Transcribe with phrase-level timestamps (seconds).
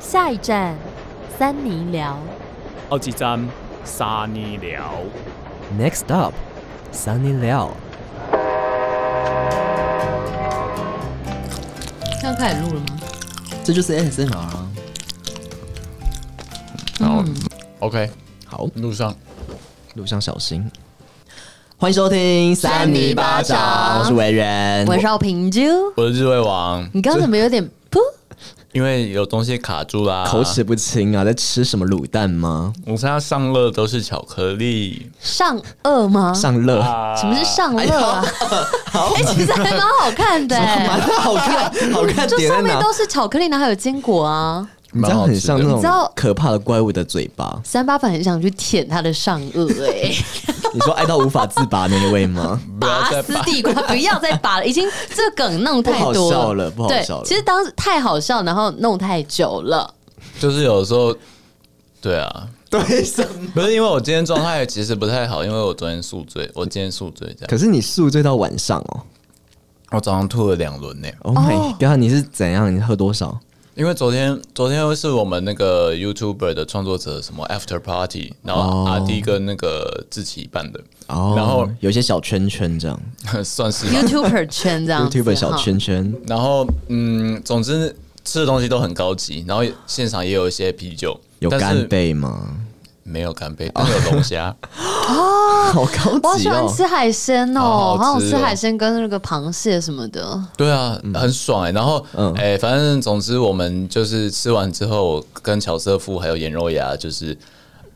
[0.00, 0.76] 下一站，
[1.38, 2.18] 三尼寮。
[2.88, 3.44] 好几站，
[3.84, 4.82] 三尼寮。
[5.78, 6.32] Next stop，
[6.92, 7.70] 三尼寮。
[12.22, 12.86] 要开始录了吗？
[13.64, 14.68] 这就是 ASMR 啊。
[17.00, 17.34] 好、嗯、
[17.80, 18.10] ，OK，
[18.46, 19.14] 好，路上，
[19.94, 20.70] 路上小心。
[21.78, 26.88] 欢迎收听三尼巴掌，我是维人，我是少平啾，我是智慧王。
[26.92, 27.70] 你刚刚怎么有点噗？
[28.76, 32.74] 因为有东西卡住啦，口齿不清啊，在吃什么卤蛋吗？
[32.84, 36.34] 我现在上颚都是巧克力，上颚吗？
[36.34, 36.82] 上顎，
[37.18, 38.22] 什么是上颚啊？
[39.16, 42.28] 哎，其实还蛮好看的， 蛮好看，好看。
[42.28, 44.68] 就上面都是巧克力，然后还有坚果啊。
[44.92, 47.60] 你知道很像那种可怕的怪物的嘴巴。
[47.64, 50.10] 三八粉很想去舔他的上颚，哎，
[50.72, 52.60] 你说爱到无法自拔那一位吗？
[52.80, 57.24] 拔丝地瓜，不要再拔了，已经这个梗弄太多了，不好笑了。
[57.24, 59.92] 其实当时太好笑，然后弄太久了。
[60.40, 61.14] 就是有时候，
[62.00, 63.50] 对啊，对什么？
[63.54, 67.46] 不是因为我今天状态其实不太好，因为我昨天宿醉，我今天宿醉这样。
[67.48, 69.00] 可是你宿醉到晚上哦，
[69.92, 71.08] 我早上吐了两轮呢。
[71.22, 71.96] Oh my god！
[71.98, 72.74] 你是怎样？
[72.74, 73.38] 你喝多少？
[73.76, 82.98] 因为昨天，昨天是我们那个 YouTuber 的创作者什么 After Party，然后阿弟跟那个志奇办的，哦、然后有些小圈圈这样，
[83.44, 86.10] 算是 YouTuber 圈这样，YouTuber 小圈圈。
[86.26, 92.56] 然后嗯，总之吃的东西都很高级，然后现场也有一些啤酒，有干贝吗？
[93.06, 94.54] 没有干贝，但有龙虾
[95.08, 96.20] 哦，好高级哦！
[96.24, 100.42] 我喜欢吃海鲜哦，好好吃海鲜跟那个螃蟹什么的。
[100.56, 101.70] 对啊，很爽哎。
[101.70, 102.04] 然后，
[102.36, 107.36] 哎，反正总之我们就是吃完之后，跟乔瑟夫还有颜若雅，就是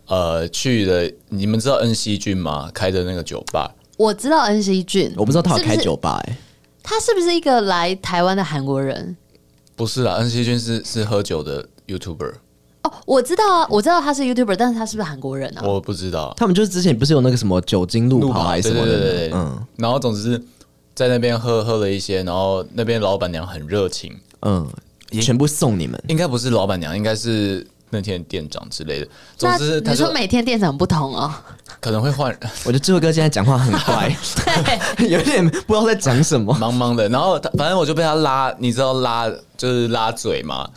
[0.06, 1.10] 呃去了。
[1.28, 2.70] 你们知道恩熙俊吗？
[2.72, 3.74] 开的那个酒吧。
[3.96, 6.36] 我知道恩熙俊，我不知道他有开酒吧哎。
[6.82, 9.16] 他是不是一个来台湾的韩国人？
[9.74, 12.34] 不是啦，恩熙俊是是喝酒的 YouTuber。
[13.10, 15.62] 哦，我知道啊，我知道他是 YouTuber，但是他是不是韩国人啊？
[15.64, 20.42] 我不知道，他们就是之前不是有那个什么酒精路跑还是什么的，对对对对，嗯，然后总之是
[20.94, 24.66] 在那边喝喝了一些，然后那边老板娘很热情，嗯，
[25.20, 29.08] 全部送你们，应该不是老板娘，应该是那天店长之类的。
[29.36, 31.32] 总之你说每天店长不同哦，
[31.80, 32.30] 可能会换。
[32.64, 34.14] 我觉得智慧哥现在讲话很怪，
[34.96, 37.08] 对， 有点不知道在讲什么，茫茫的。
[37.08, 40.68] 然后他反正我就被他拉，你知道拉就是拉嘴嘛。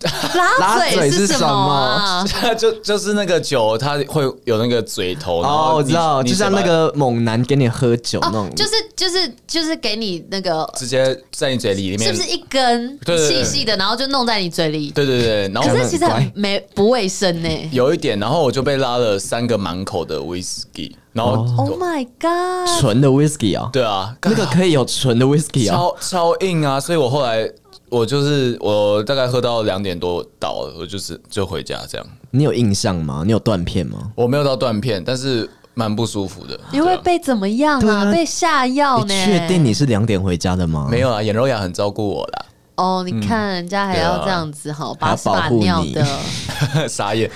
[0.58, 2.24] 拉嘴是什么啊？
[2.56, 5.42] 就就是那个酒，它会有那个嘴头。
[5.42, 14.90] 哦，我知道，就像那个猛男给你喝酒那种，就是就是就是给你那个直接在你嘴里里面，是不是一根细细的，然后就弄在你嘴里？
[14.90, 17.48] 对对对，然后可是其实很没不卫生呢。
[17.70, 23.68] 有一点，然后我就被拉了三个满口的 whisky，然后 Oh my god，纯的 whisky 啊？
[23.70, 26.80] 对啊，那个可以有纯的 whisky 啊，超超硬啊！
[26.80, 27.50] 所以我后来。
[27.90, 32.06] 我就是我大概喝到两点多倒了，我就是就回家这样。
[32.30, 33.22] 你有印象吗？
[33.26, 34.12] 你有断片吗？
[34.14, 36.58] 我没有到断片，但是蛮不舒服的。
[36.72, 38.06] 你会被怎么样啊？
[38.06, 39.12] 啊被下药呢？
[39.12, 40.86] 你确定你是两点回家的吗？
[40.88, 42.46] 没有啊，颜柔雅很照顾我啦。
[42.76, 46.06] 哦，你看人家还要这样子好，把屎把尿的。
[46.88, 47.28] 傻眼。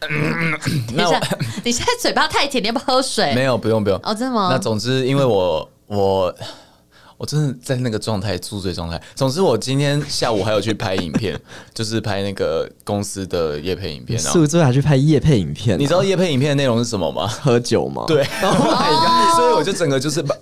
[0.00, 1.18] 等一下，
[1.64, 3.34] 你现在嘴巴太甜，你要不要喝水？
[3.34, 3.98] 没有，不用不用。
[4.02, 4.48] 哦，真的吗？
[4.52, 6.34] 那总之，因为我我。
[7.16, 9.00] 我真的在那个状态，宿醉状态。
[9.14, 11.40] 总之，我今天下午还有去拍影片，
[11.72, 14.18] 就是拍那个公司的夜配影片。
[14.18, 15.78] 宿醉还去拍夜配影片？
[15.78, 17.26] 你知道夜配影片的内容是什么吗？
[17.26, 18.04] 喝酒吗？
[18.08, 18.26] 对。
[18.42, 19.36] Oh my god！
[19.38, 20.34] 所以我就整个就是拍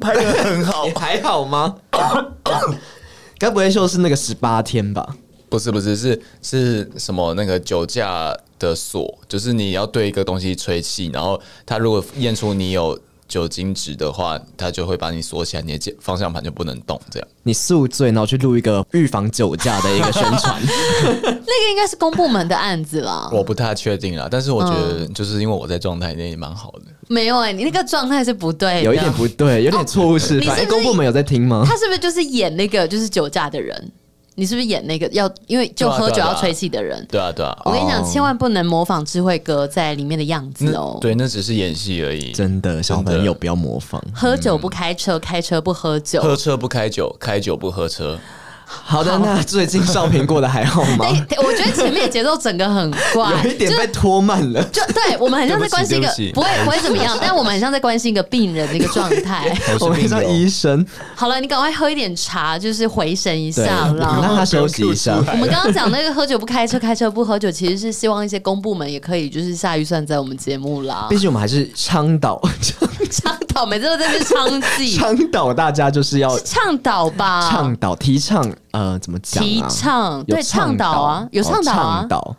[0.00, 0.86] 拍的很好。
[0.96, 1.76] 还好吗？
[3.38, 5.16] 该不会说是那个十八天吧？
[5.48, 12.98] 不是不是，是是什么那个酒驾的锁，就是你要对一个东西吹气，然后他如果验出你有。
[13.28, 17.00] 酒精值的话，它就会把你锁起来，你的方向盘就不能动。
[17.10, 23.28] 这样，你宿醉然后去录一个预防酒驾的一个宣传， 那个应该是公部门的案子啦。
[23.32, 26.82] 我不太确定啦，但是我觉得就是因为我在状态内也蛮好的。
[26.86, 30.58] 嗯、没有哎、欸，你那个状态是不对的，有一点不对，有点错误示范。
[30.58, 31.64] 哦、公部门有在听吗？
[31.66, 33.92] 他是不是就是演那个就是酒驾的人？
[34.38, 37.04] 你是不是演那个要因为就喝酒要吹气的人？
[37.10, 40.98] 对啊对啊，我跟你讲，千万不能模仿智慧哥在里面的样子哦。
[41.00, 42.32] 对，那只是演戏而已。
[42.32, 44.02] 真的，小朋友不要模仿。
[44.14, 46.20] 喝酒不开车，开车不喝酒。
[46.20, 48.18] 喝车不开酒，开酒不喝车。
[48.68, 51.06] 好的，那最近少平过得还好吗？
[51.38, 54.62] 我觉得前面节奏整个很怪， 有一点被拖慢了。
[54.64, 59.56] 就对我们很像在 关心一个不会不会怎么样，但我们很像在关心一个病人的一个状态。
[59.80, 60.84] 我们像医生。
[61.14, 65.16] 好了，你赶快喝一点茶，就是回神一下啦，让他休息一下。
[65.16, 71.06] 我们刚刚讲那个喝酒不开车，开车不喝酒，其实是希望一些公部门也可以就是下预算在我们节目啦。
[71.08, 72.40] 毕竟我们还是倡导。
[73.08, 79.46] 倡导，每次都在那倡议，倡导大家就是要倡导吧，倡导提倡呃，怎么讲、啊？
[79.46, 81.98] 提倡对倡导啊，有倡导啊。
[82.00, 82.36] 倡导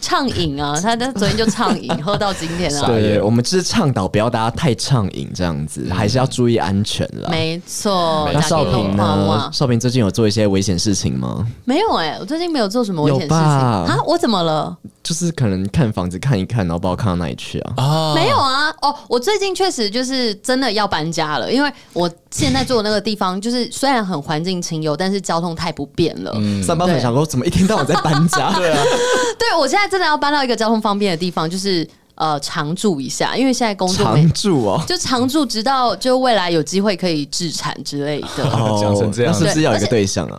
[0.00, 2.86] 畅饮啊， 他他昨天就畅饮，喝到今天了。
[2.88, 7.28] 对，对，我们就是倡导不要大家太畅饮这样子，还是要注意安全了。
[7.28, 8.26] 没错。
[8.32, 9.50] 那少平呢？
[9.52, 11.46] 少平最近有做一些危险事情吗？
[11.66, 13.98] 没有哎、欸，我最近没有做什么危险事情啊。
[14.06, 14.74] 我怎么了？
[15.02, 17.72] 就是可能看房子看一看，然后不知道看到哪里去啊。
[17.76, 18.68] 啊，没有啊。
[18.82, 26.32] 哦，我最近确实就是真的要搬家了，因为我现在住的那个地方，就是虽然很环境清幽，但是交通太不便了。
[26.36, 26.62] 嗯。
[26.62, 28.52] 三八粉想说，怎么一天到晚在搬家？
[28.52, 28.78] 对啊。
[29.38, 38.44] 对，我现在真的要搬到一个交通方便的地方，就是呃常住一下，因为现在工作常住哦，就常住，直到就未来有机会可以置产之类的。
[38.52, 40.38] 哦，讲成这样，是不是要有一个对象啊？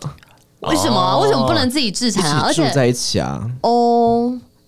[0.62, 1.18] 为什么啊？
[1.18, 2.44] 为什么不能自己置产啊？
[2.46, 3.42] 而且住在一起啊？
[3.62, 3.91] 哦，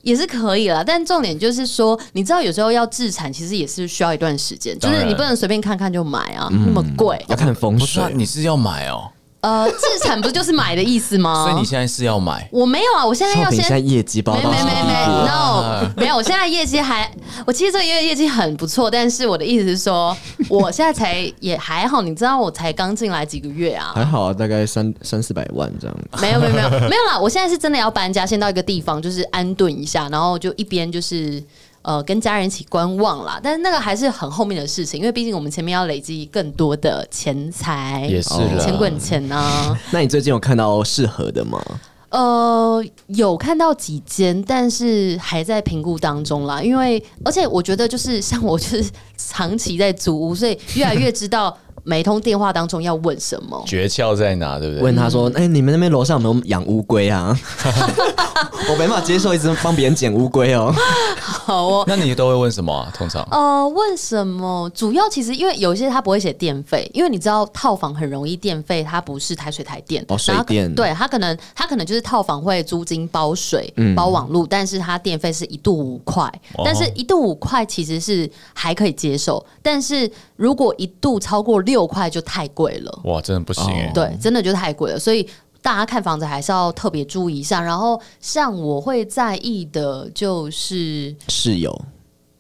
[0.05, 0.85] 也是可以啦。
[0.87, 8.05] 但重点就是说，你知道有时候要自产，其实也是需要一段时间，就是你不能随便看看就买啊，那么贵，要看风水。
[8.15, 9.11] 你是要买哦？
[9.45, 11.45] 呃，自产不就是买的意思吗？
[11.45, 12.49] 所以你现在是要买？
[12.51, 13.61] 我没有啊，我现在要先。
[13.61, 16.17] 现在业绩报没没没没，no，没有。
[16.17, 17.11] 我现在业绩还，
[17.47, 20.17] 我其实这个月业绩很不错，但是我的意思是说，
[20.49, 22.01] 我现在才也还好。
[22.01, 23.93] 你知道我才刚进来几个月啊？
[23.95, 25.97] 还好啊，大概三三四百万这样。
[26.23, 31.43] 没有没有没有没有啦，我现在是真的要搬家，先到一个地方，就是安顿一下，然后就一边就是。
[31.85, 39.79] 呃，跟家人一起观望啦，但是那个还是很后面的事情，因为毕竟我们前面要累积更多的钱财，也是钱滚钱啊。
[39.93, 41.63] 那你最近有看到适合的吗？
[42.09, 46.63] 呃，有看到几间，但是还在评估当中啦。
[46.63, 51.55] 因为而且我觉得，就是像我就是长期在租屋，所以越来越知道。
[51.85, 53.63] 每一通电话当中要问什么？
[53.67, 54.59] 诀窍在哪？
[54.59, 54.83] 对不对？
[54.83, 57.39] 问他说：“哎、欸，你们那边楼上有没有养乌龟啊？”
[58.71, 60.75] 我没办法接受一直帮别人捡乌龟哦。
[61.21, 62.91] 好哦，那你都会问什么啊？
[62.95, 64.71] 通常呃，问什么？
[64.75, 70.75] 主要其实因为有些他不会写电费，因为你知道套房很容易电费，它不是台水台电哦，水电。
[70.75, 76.25] 对，他可能他可能就是套房会租金包水、嗯、包网路，但是他电费是一度五块，
[76.57, 81.75] 哦、但是一度五块其实是还可以接受，但是如果一度超过六。
[81.75, 83.93] 六块就太贵了，哇，真的不行哎、欸！
[83.93, 85.29] 对，真的就太贵了，所以
[85.61, 87.61] 大家看房子还是要特别注意一下。
[87.61, 91.77] 然后，像我会在意的就是室友，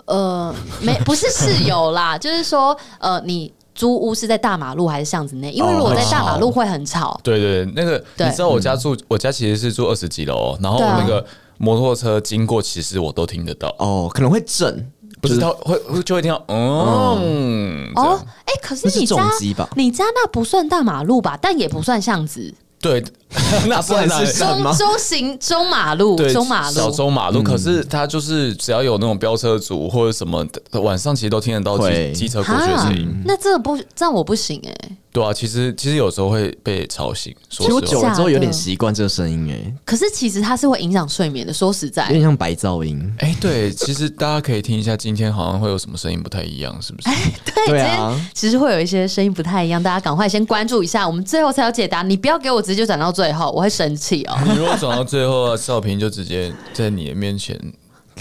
[0.04, 5.50] 呃，没 不是室友啦，就是说，呃，你租屋是在大马路还是巷子内？
[5.50, 7.10] 因为如果在大马路会很吵。
[7.18, 11.26] 哦、对，对对，那个你知道我家住，嗯、我家其实是住二十几楼，然后那个
[11.58, 14.88] 摩托车经过，其实我都听得到哦，可能会震。
[15.26, 19.30] 不知道会会就会听到，嗯，哦，哎，可是你家
[19.74, 21.38] 你家那不算大马路吧？
[21.40, 23.02] 但也不算巷子，对，
[23.66, 27.42] 那算是中中型中马路，中马路小中马路。
[27.42, 33.22] 可是它就是只要有那种飙车族或者什么，晚上其实都听得到机机车过去的声音。
[33.24, 34.96] 那这不这样我不行哎。
[35.12, 37.32] 对啊，其实其实有时候会被吵醒。
[37.48, 39.72] 其实我久了之后有点习惯这个声音哎。
[39.84, 41.52] 可是其实它是会影响睡眠的。
[41.52, 43.00] 说实在，有点像白噪音。
[43.18, 47.08] 哎，对，其实大家可以听一下，今天好像会有什么声音不太一样，是不是？
[47.08, 52.02] 哎， 对，对啊，其实会有一些声音不太一样，大家赶快先关注一下，我们最后才有解答。
[52.02, 54.36] 你不要给我直接转到最后，我会生气哦。
[54.44, 57.58] 你如果转到最后，少平就直接在你的面前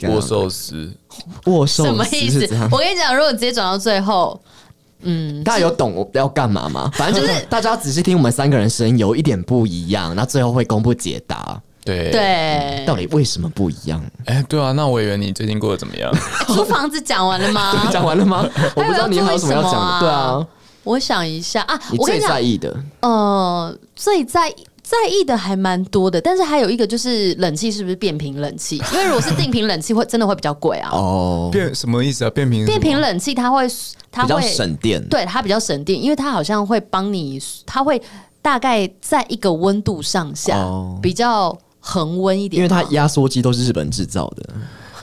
[0.04, 0.92] 握寿司，
[1.46, 2.40] 握寿司什么意思？
[2.72, 4.40] 我跟你讲，如果直接转到最后。
[5.06, 6.90] 嗯，大家有懂我要干嘛吗？
[6.94, 11.62] 反正就是大家仔细听我们三个人声音有一点不一样，那最后会公布解答。
[11.84, 14.02] 对对，到底为什么不一样？
[14.24, 16.10] 哎，对啊，那我以为你最近过得怎么样？
[16.48, 17.86] 租房子讲完了吗？
[17.92, 18.50] 讲完了吗？
[18.78, 20.00] 我不知道你还有什么要讲的。
[20.00, 20.48] 对啊，
[20.86, 24.56] 我想一下啊，你最在意的，呃，最在意。
[24.84, 28.76] 在意的还蛮多的，但是还有一个就是冷气是不是变频冷气？
[28.92, 30.90] 因为如果是定频冷气，会真的会比较贵啊。
[30.92, 32.30] 哦，变什么意思啊？
[32.30, 33.66] 变频变频冷气它会
[34.12, 38.00] 它会省电，对，它比较省电，因为它好像会帮你，它会
[38.42, 42.58] 大概在一个温度上下、哦、比较恒温一点。
[42.58, 44.54] 因为它压缩机都是日本制造的，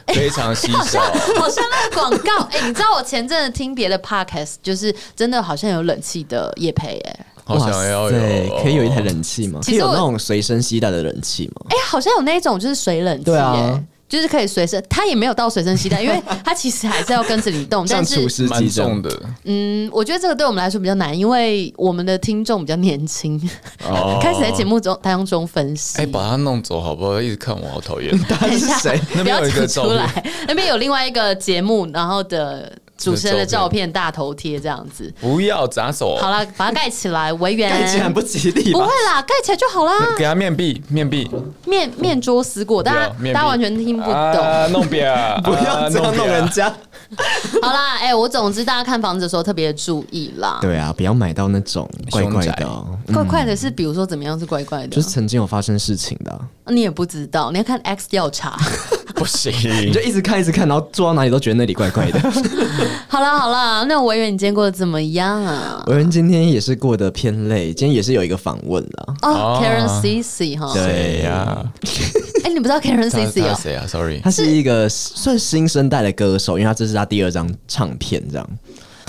[0.09, 1.01] 非常稀少。
[1.41, 7.27] 好像那个广告，哎、欸，你知道我前阵子听别的 podcast，就是真的好像有冷气的夜配、欸，哎。
[7.59, 9.61] 好想要有，可以有一台冷气吗？
[9.63, 11.67] 其实有那种随身携带的冷气吗？
[11.71, 19.11] 哎、欸，好像有那种就是水冷气，对啊，就是可以随身，它也没有到随身携带，因为 它其实还是要跟着你动，但是蛮重的。
[19.45, 23.41] 嗯，我觉得这个对我们来说比较难，因为我们的听众比较年轻，
[23.85, 25.99] 哦、开始在节目中当中分析。
[25.99, 27.21] 哎、欸，把它弄走好不好？
[27.21, 28.17] 一直看我好讨厌。
[28.29, 28.99] 他是谁？
[29.23, 30.33] 不要讲出来。
[30.49, 32.73] 那边有另外一个节目，然后的。
[33.01, 36.17] 主持人的照片大头贴这样子，不要砸手。
[36.21, 38.73] 好了，把它盖起来，维园盖起来很不吉利。
[38.73, 39.93] 不会啦，盖起来就好啦。
[40.17, 41.29] 给他面壁，面壁，
[41.65, 44.73] 面面桌思过，大家大家完全听不懂。
[44.73, 45.11] 弄扁，
[45.43, 46.73] 不要这样弄人家。
[47.63, 50.59] 好啦，哎、欸，我总之大家看房子的时候特别注意啦。
[50.61, 52.99] 对啊，不要买到那种怪怪的、喔。
[53.13, 54.89] 怪怪的是，比如说怎么样是怪怪的？
[54.89, 58.57] 就是曾经有发生事情的、啊，你也不知道，你要看 X 调查。
[59.21, 59.53] 不行，
[59.87, 62.19] 你就一直看一直看，然后坐到哪里都觉得那里怪怪的。
[63.07, 65.85] 好啦好啦，那维园你今天过得怎么样啊？
[65.89, 69.15] 维园今天也是过得偏累，今天也是有一个访问了。
[69.21, 71.63] 哦，Karen CC 哈，对呀。
[72.43, 73.55] 哎，你不知道 Karen CC 啊？
[73.55, 78.49] 谁啊？Sorry，他是一个算新生代的歌手，因为他这是他第二张唱片，这样。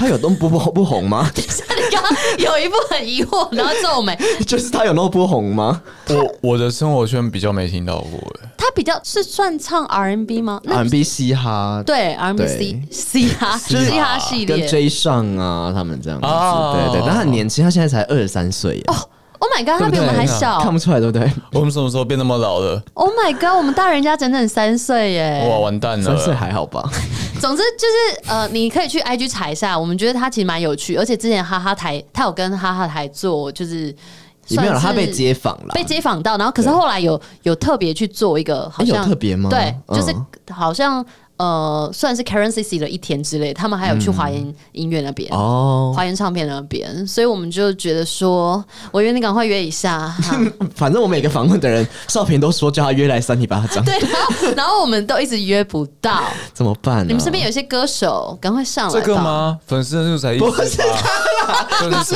[0.01, 1.29] 他有那么不不红吗？
[1.38, 1.43] 你
[1.96, 4.17] 刚刚有一部很疑惑，然后皱眉，
[4.48, 5.79] 就是他有那么不红吗？
[6.10, 8.50] 我我的生活圈比较没听到过哎。
[8.58, 17.01] 他比较是算唱 R&B 吗？R&B 嘻哈，对 R&B 嘻嘻哈嘻哈系列，跟追上啊他们这样子，对对。
[17.05, 18.96] 但他很年轻，他现在才二十三岁哦。
[19.43, 21.27] Oh my god，他比我们还小，看不出来对不对？
[21.53, 25.48] 我们什么时候变那么老了？Oh my god，我们大人家整整三岁耶！
[25.50, 26.88] 哇，完蛋了，三岁还好吧？
[27.41, 33.93] 总之就是呃，你可以去 IG 查一下，我们觉得他其实蛮有趣，而且之前哈哈台他有跟哈哈台做，就是
[34.50, 39.50] 没有他被街访了，被街访到，然后可是后来有有特别去做一个，好像有特别吗？
[39.50, 40.15] 对，就是
[40.53, 41.03] 好像。
[41.41, 50.15] 呃，算是 Karen CC 的一天之类，他们还有去华研音乐那边哦，华研唱片那边，所以我们就觉得说，我约你赶快约一下。
[50.75, 53.83] 反正我每个访问的人，少平都说叫他约来三里八掌。
[53.83, 56.21] 对，然后然后我们都一直约不到，
[56.53, 57.07] 怎么办？
[57.07, 58.93] 你们身边有些歌手，赶快上来。
[58.93, 59.57] 这个吗？
[59.65, 60.51] 粉丝人数才一不。
[60.51, 60.93] 是什么？
[61.79, 62.15] 这是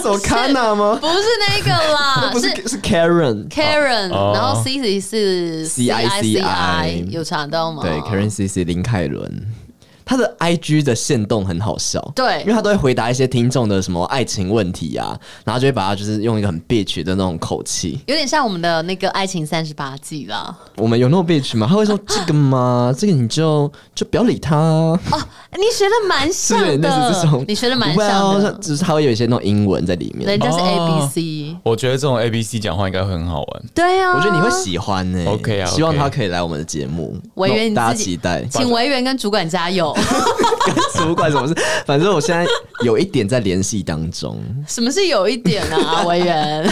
[0.00, 0.98] 什么 Kana 吗？
[1.00, 7.82] 不是那个啦，是是 Karen Karen，然后 CC 是 C I C I，有查到吗？
[7.82, 8.30] 对，Karen。
[8.30, 9.28] C C 林凯伦，
[10.10, 20.52] 他的 I G 的限动很好笑，对，因为他都会回答一些听众的什么爱情问题啊，然后就会把他就是用一个很 bitch 的那种口气，有点像我们的那个爱情三十八计啦。
[20.74, 21.64] 我们有那么 bitch 吗？
[21.70, 22.92] 他会说这个吗？
[22.98, 24.98] 这个你就就不要理他哦。
[25.52, 31.56] 你学 的蛮像的，你学的蛮像的，只是他会有一些那种英文在里面，人家是 A B C。
[31.62, 33.62] 我觉得这种 A B C 讲话应该会很好玩。
[33.72, 35.24] 对啊，我觉得你会喜欢呢。
[35.30, 37.16] OK 啊，希望他可以来我们的节目。
[37.34, 39.96] 维园，大家期待，请维园跟主管加油。
[40.94, 41.54] 主管什么事？
[41.86, 42.46] 反正我现在
[42.84, 44.38] 有一点在联系当中。
[44.66, 46.68] 什么是有一点啊， 维园？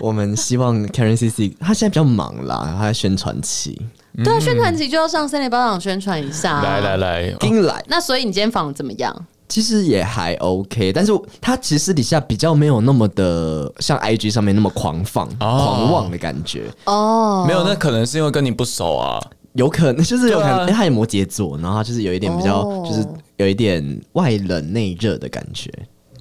[0.00, 3.80] 我们希望 Karen CC，他现在比较忙啦，他在宣传期。
[4.24, 6.60] 对啊，宣传期就要上三点八场宣传一下。
[6.62, 7.82] 来来来，进来。
[7.88, 9.14] 那所以你今天访的怎么样？
[9.48, 16.64] 其实也还 OK，但是他其实私底下比较没有那么的像 IG 上面那么狂放、狂妄的感觉。
[16.84, 19.20] 哦，没有，那可能是因为跟你不熟啊。
[19.54, 25.70] 有可能 就是有可能，他有摩羯座，然后他就是有一点比较，就是有一点外冷内热的感觉。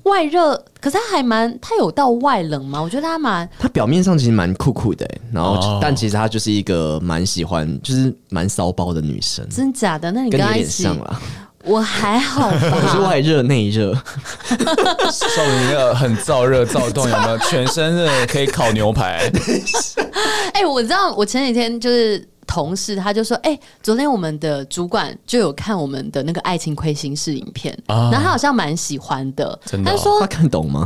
[0.03, 2.81] 外热，可是他还蛮，他有到外冷吗？
[2.81, 5.79] 我觉得他蛮，他表面上其实蛮酷酷的，然后、oh.
[5.81, 9.47] 但其实他就是一个蛮喜欢，就是蛮骚包的女生。
[9.49, 10.11] 真假的？
[10.11, 10.87] 那你跟他一起？
[11.63, 12.57] 我还好吧。
[12.83, 13.93] 我是外热内热，
[15.11, 17.37] 少女那个很燥热躁动，有没有？
[17.39, 19.31] 全身热可以烤牛排。
[20.53, 22.27] 哎、欸，我知道，我前几天就是。
[22.51, 29.59] 同事他就说：“哎、欸，昨天我们的主管就有看我们的那个爱情亏心事影片，啊、然后他好像蛮喜欢的。
[29.67, 30.83] 真的哦、他说他看懂吗？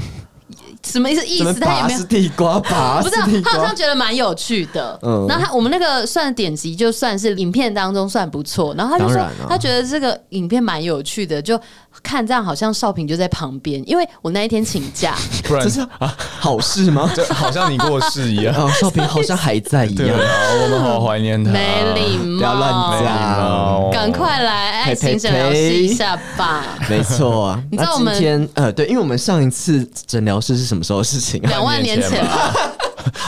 [0.84, 1.26] 什么意思？
[1.26, 2.00] 意思他也没有。
[2.00, 5.00] 不是，他好像觉得蛮有趣的。
[5.02, 8.74] 嗯，然后他我们那个算点击就算是影片当中算不错。
[8.78, 11.60] 然后他就说、啊、他觉得这个影片蛮有趣的，就。”
[12.02, 17.10] 看这样好像少平就在旁边，因为我那一天请假， 不然这是啊好事吗？
[17.16, 21.52] 就好像你过世一样， 少平好像还在一样，我们好怀念他。
[21.52, 21.60] 没
[21.94, 22.72] 礼貌，不要乱
[23.04, 26.66] 讲，赶快来爱情诊疗室一下吧。
[26.90, 31.42] 没错啊，你知道我们今天呃对，因为我们上一次诊疗室是什么时候的事情？
[31.44, 32.54] 两万年前吧。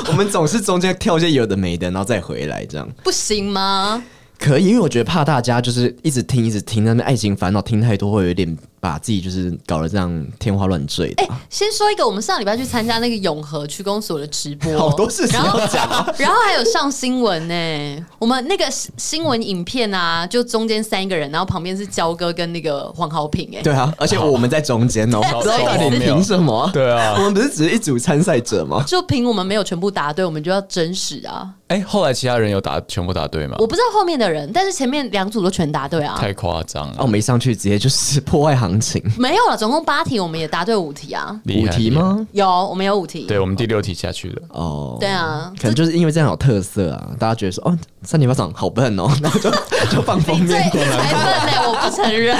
[0.08, 4.02] 我们总是中间跳一些有的没的，然后再回来，这样不行吗？
[4.38, 8.58] 可以，因为我觉得怕大家就是一直听一直听，那边爱情烦恼听太多会有点。
[8.86, 11.24] 把自己就是搞得这样天花乱坠的。
[11.24, 15.90] 哎，先说一个，我们上礼拜去参加那个永和区公所的直播， 好多事情要讲，
[16.20, 18.06] 然后还有上新闻呢。
[18.20, 23.50] 我们那个新闻影片啊，就中间三个人，然后旁边是焦哥跟那个黄浩平。
[23.56, 26.70] 哎，对啊，而且我们在中间哦， 喔，知道到底凭什么？
[26.72, 28.84] 对啊，我们不是只是一组参赛者吗？
[28.86, 31.50] 就凭我们没有全部答对，我们就要真实啊。
[31.70, 33.56] 哎，后来其他人有答全部答对吗？
[33.58, 36.16] 我不知道后面的人，但是前面两组都全答对啊。
[36.20, 39.58] 太夸张了，哦，没上去直接就是 破坏行情，没有了。
[39.58, 41.40] 总共八题，我们也答对五题啊！
[41.46, 42.26] 五题吗？
[42.32, 43.26] 有，我们有五题。
[43.26, 44.42] 对，我们第六题下去了。
[44.50, 49.50] 哦，对啊，可能就是因为这样有特色啊，大家觉得说哦，三尼巴掌好笨哦， 然后就
[49.92, 50.98] 就放封面过来。
[50.98, 52.38] 还笨呢， 我不承认。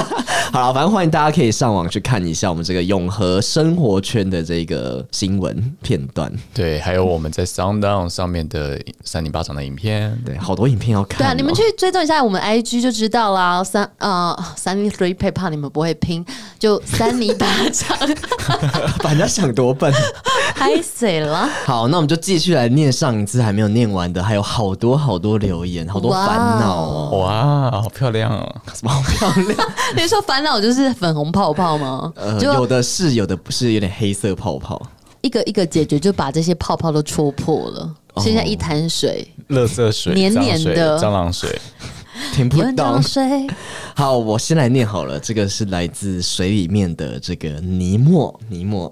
[0.52, 6.32] 好了，反正欢迎大家可以上网去看一下我们这个永和生活圈的这个新闻片段。
[6.54, 10.18] 对，还有我们在 SoundOn 上面的三尼巴掌的影片。
[10.24, 11.20] 对，好多影片要看、哦。
[11.20, 13.62] 对啊，你们去追踪一下我们 IG 就知道啦。
[13.62, 16.24] 三呃三零 three 怕你们不会拼，
[16.58, 17.98] 就三尼巴掌。
[19.02, 19.92] 把人家想多笨，
[20.58, 21.48] 太水了。
[21.64, 27.18] 好，那我们就继续来念上一次还没有念完的，还有好多好多留言，好多烦恼哦。
[27.20, 28.56] 哇，好漂亮哦！
[28.74, 29.56] 什么好漂亮？
[29.96, 32.12] 你说烦恼就是粉红泡泡吗？
[32.16, 34.80] 呃，有的是，有的不是，有点黑色泡泡。
[35.20, 41.60] 一个一个解决，就把这些泡泡都戳破了，现在一滩水，垃圾水，黏黏的蟑螂水，
[42.32, 43.02] 听不懂。
[43.94, 48.90] 好，我先来念好了，这个是来自水里面的这个尼莫，尼莫。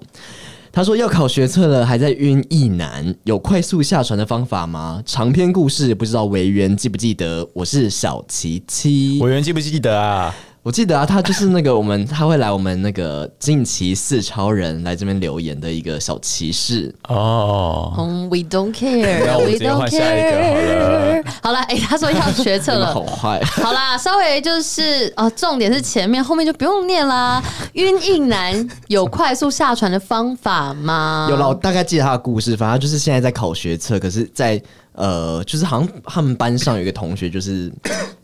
[0.77, 5.01] 他说要考学测了，还在晕意难，有快速下船的方法吗？
[5.07, 7.49] 长篇故事不知道委员记不记得？
[7.51, 10.35] 我是小琪琪，委员记不记得啊？
[10.67, 17.93] 我记得啊，他就是那个我们他会来我们那个近期四超人来这边留言的一个小骑士哦。
[17.95, 21.51] Oh, we don't care，那我们直接换下一个好了。
[21.51, 23.41] 好了，哎、欸，他说要学测了， 好坏。
[23.45, 27.41] 好啦，稍微就是哦，重点是前面，后面就不用念啦。
[27.75, 31.27] 晕印男有快速下船的方法吗？
[31.31, 34.61] 有了，我大概记得他的故事，反正就是现在在考学测，可是，在
[34.97, 37.71] 呃，就是好像他们班上有一个同学就是。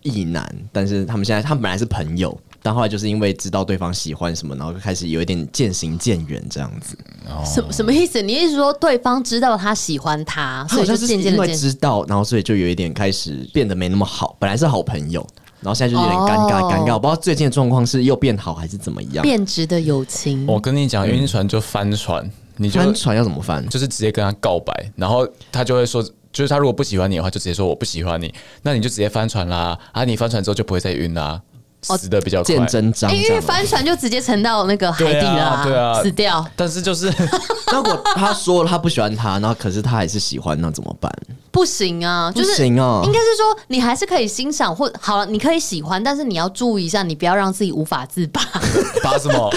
[0.06, 6.98] 意难，但是他们现在他们本来是朋友，但后来就是因为知道对方喜欢什么，然后就开始有一点渐行渐远这样子。
[7.25, 8.22] 哦、什什么意思？
[8.22, 14.36] 你意思说对方知道他喜欢他，所以就渐渐的因为知道，然后所以就有一点开始变得没那么好。
[14.42, 15.25] 本来是好朋友，
[15.62, 16.94] 然后现在就有点尴尬，尴、哦、尬。
[16.96, 19.24] 我不知道最近的状况是又变好还是怎么样。
[19.24, 20.46] 变质的友情。
[20.46, 23.65] 我跟你讲，晕船就翻船，嗯、你就翻船要怎么翻？
[23.70, 26.06] 就是直接跟他告白，然后他就会说。
[26.34, 29.78] 就是他如果不喜欢你的话，就直接说我不喜欢你，那你就直接翻船啦。
[29.92, 31.40] 啊，你翻船之后就不会再晕啦，
[31.84, 32.56] 死的比较快。
[32.56, 36.46] 见真章，因为翻船就直接沉到那个海底了，对啊，死掉。
[36.56, 37.13] 但是就是，
[37.72, 41.12] 如果他说他不喜欢他，然后可是他还是喜欢，那怎么办？
[41.52, 43.02] 不行啊，就是不行啊。
[43.06, 48.42] 应该是说你还是可以欣赏或好了，你可以喜欢，但是你要注意一下，你不要让自己无法自拔。
[49.04, 49.38] 拔什么？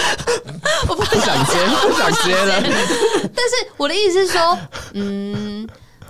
[0.89, 1.53] 我不想接，
[1.87, 2.61] 不想接了。
[2.61, 4.57] 但是我的意思是说，
[4.93, 5.46] 嗯。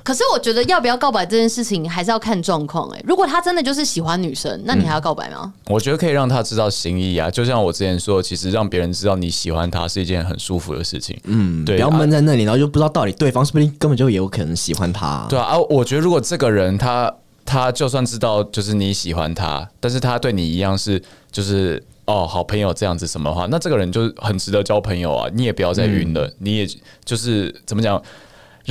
[0.07, 3.03] 可是我觉得要不要告白这件事情还是要看状况哎。
[3.05, 5.39] 如果他真的就是喜欢女生，那你还要告白吗？
[5.43, 7.29] 嗯，我觉得可以让他知道心意啊。
[7.29, 11.19] 就像我之前说，其实让别人知道你喜欢他是一件很舒服的事情。
[11.25, 15.27] 嗯，对，不要闷在那里，然后就不知道到底对方是不是根本就有可能喜欢他啊。
[15.29, 25.29] 对啊，啊，我觉得如果这个人他他就算知道就是你喜欢他，但是他对你一样是就是哦好朋友这样子什么的话，那这个人就很值得交朋友啊。
[25.33, 26.67] 你也不要再晕了，嗯，你也
[27.03, 28.01] 就是怎么讲？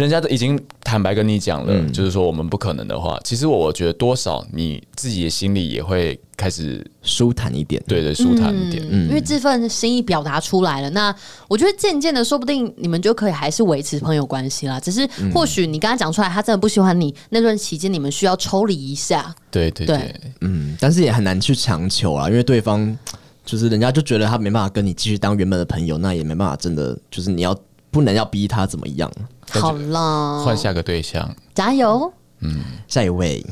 [0.03, 11.15] 人家都已经坦白跟你讲了，嗯，就是说我们不可能的话，其实我觉得多少你自己的心里也会开始舒坦一点，对对，舒坦一点，嗯，因为这份心意表达出来了，那
[11.49, 14.79] 我觉得渐渐的，说不定你们就可以还是维持朋友关系啦。
[14.79, 19.87] 只是或许你刚刚讲出来，他真的不喜欢你，那段期间你们需要抽离一下，对对。
[19.87, 22.95] 对，嗯，但是也很难去强求啊，因为对方
[23.47, 27.59] 就是人家就觉得他没办法跟你继续当原本的朋友，那也没办法真的就是你要
[27.91, 29.11] 不能要逼他怎么样。
[29.51, 32.13] 好了，换下个对象，加油。
[32.41, 33.45] 嗯，下一位，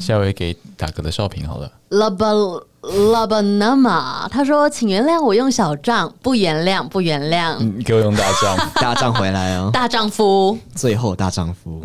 [0.00, 1.70] 下一位给打哥的少平好了。
[1.90, 7.56] Laba Labanama，他说：“请原谅我用小账，不原谅，不原谅。
[7.60, 11.84] 嗯给我用大账， 大账回来哦，大丈夫，最后大丈夫。”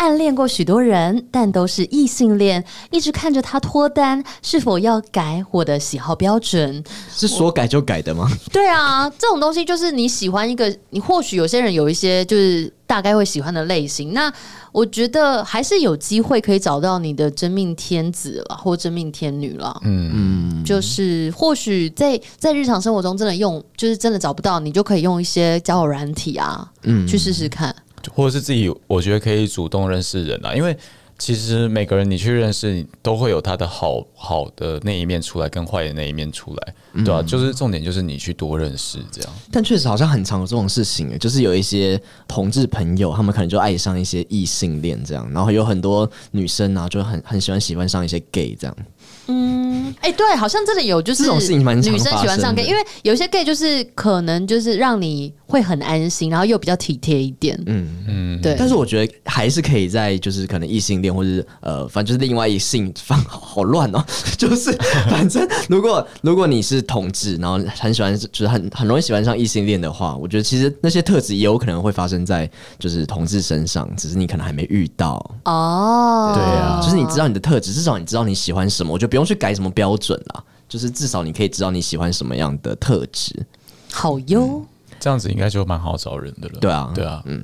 [0.00, 2.64] 暗恋过许多人，但都是异性恋。
[2.90, 6.82] 一直看着他脱单，是否要改我的喜好标准？
[7.10, 8.26] 是说改就改的吗？
[8.50, 14.14] 对啊，这种东西就是你喜欢一个，你或许有些人有一些就是大概会喜欢的类型。
[14.14, 14.32] 那
[14.72, 19.78] 我觉得还是有机会可以找到你的真命天子了，或真命天女了。
[19.84, 27.76] 嗯嗯，就是或许在在日常生活中真的用，就是真的找不到，你就可以用一些交友软体啊，嗯，去试试看。
[28.14, 30.76] 或者是自己，我觉得可以主动认识人啊，因为
[31.18, 37.22] 其实每个人你去认识，都会有他的好好的那一面出来，跟坏的那一面出来，对吧、啊？
[37.22, 39.30] 就是重点就是你去多认识这样。
[39.52, 48.74] 但确实好像很常有这种事情，就是有一些同志朋友，他们可能就爱上一些异性恋这样，然后有很多女生啊，就很很喜欢喜欢上一些 gay 这样。
[49.26, 57.60] 嗯，哎、欸，对，好像真的有，就是女生喜欢上 gay，因为有些 gay 就是可能就是让你会很安心，然后又比较体贴一点。
[57.66, 58.54] 嗯嗯，对。
[58.58, 64.04] 但是我觉得还是可以在就是可能异性恋或者是呃，反正就是另外一性方好乱哦。
[64.38, 64.72] 就是
[65.08, 76.32] 反正如果如果你是同志，然后很喜欢就是很很容易喜欢上异性恋的话，我觉得其实那些特质也有可能会发生在就是同志身上，只是你可能还没遇到哦。
[76.34, 80.44] 对啊，就是你知道你的特质，至少你知道你喜欢什么，我就不用去改什么标准啦。
[80.68, 83.34] 就是至少你可以知道你喜欢什么样的特质。
[83.90, 84.64] 好哟。
[85.00, 86.60] 这样子应该就蛮好找人的了。
[86.60, 87.42] 对啊，对啊，嗯。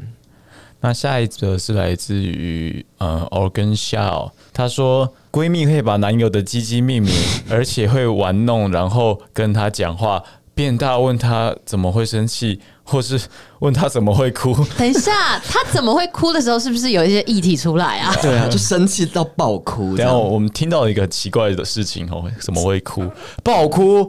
[0.79, 7.13] 那下一则是来自于呃 Organ Shao，她说闺蜜会把男友的鸡鸡命名，
[7.49, 10.23] 而且会玩弄，然后跟他讲话，
[10.55, 13.19] 变大问他怎么会生气，或是
[13.61, 14.55] 问他怎么会哭。
[14.77, 18.15] 等一下， 他怎么会哭的时候，是不是有一些议题出来啊？
[18.21, 19.97] 对啊， 就生气到爆哭。
[19.97, 23.11] 然后我们听到一个奇怪的事情哦，怎么会哭？
[23.43, 24.09] 爆哭。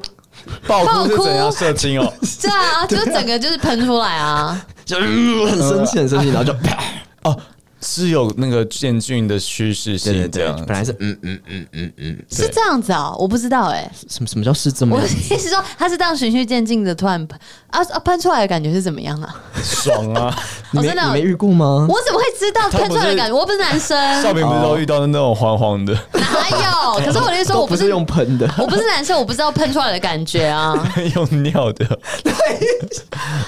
[0.68, 2.12] 爆哭是怎样射精哦？
[2.42, 6.78] 对啊，就是整个就是喷出来啊，就很生气很生气，然后就啪
[7.24, 7.38] 哦。
[7.82, 14.96] 是有那个渐进的趋势性，这样本来是嗯嗯嗯嗯嗯，是这样子啊，我不知道哎，什么什么叫是这么？
[14.96, 19.36] 我的意思说，他是这样循序渐进的，突然喷啊啊喷出来的感觉是怎么样啊？
[19.62, 20.36] 爽啊！
[20.72, 21.86] 你没你没遇过吗？
[21.88, 23.36] 我怎么会知道喷出来的感觉？
[23.36, 25.94] 我不是男生，少平不是都遇到的那种黄黄的？
[26.14, 27.00] 哪有？
[27.06, 30.74] 可是我的意思说，我不是用喷的， 我不是男生，我不知道喷出来的感觉啊，
[31.16, 32.00] 用尿的。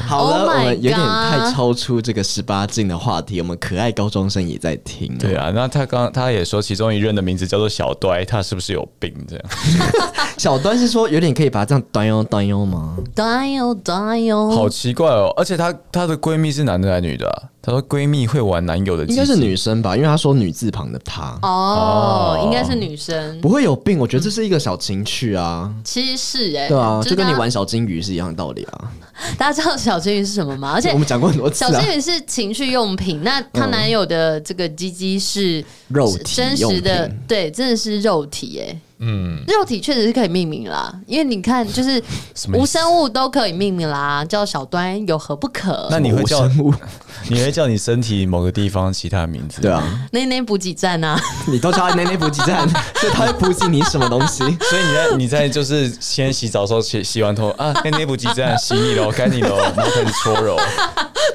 [0.07, 5.15] 好了，我们有点太超出这个十八禁的话题，我们可爱高中生也在听。
[5.19, 9.13] 对啊，那他刚他也说，其中一任的名字叫做小端，他是不是有病？
[9.27, 9.45] 这样，
[10.36, 12.97] 小端是说有点可以把它这样端哟端哟吗？
[13.13, 15.32] 端哟端哟，好奇怪哦！
[15.38, 17.43] 而且她她的闺蜜是男的还是女的啊？
[17.62, 19.95] 她说闺蜜会玩男友的，应该是女生吧？
[19.95, 23.99] 因为她说女字旁的她哦，应该是女生，不会有病。
[23.99, 28.91] 我觉得这是一个小情趣啊，其实是哎，对啊，就跟你玩小金鱼是一样的道理啊。
[29.38, 30.71] 大家知道小金鱼是什么吗？
[30.73, 33.21] 而且我们讲过很多次，小金鱼是情趣用品。
[33.23, 38.79] 那她男友的这个鸡鸡是肉体，真实的，对，真的是肉体哎。
[38.99, 42.01] 嗯，肉体确实是可以命名啦，因为你看， 就是
[42.53, 45.88] 无生物都可以命名啦，叫小端有何不可？
[45.89, 46.45] 那你会叫
[47.29, 49.62] 你会叫你身体某个地方其他名字？
[49.62, 49.81] 对啊，
[50.12, 54.39] 内内补给站啊， 你都叫他内内补给站，所以他会补给你什么东西？
[54.43, 60.57] 所以你在你在就是先洗澡的时候洗洗完头啊，内内补给站洗你喽，该你喽，然后开始搓揉。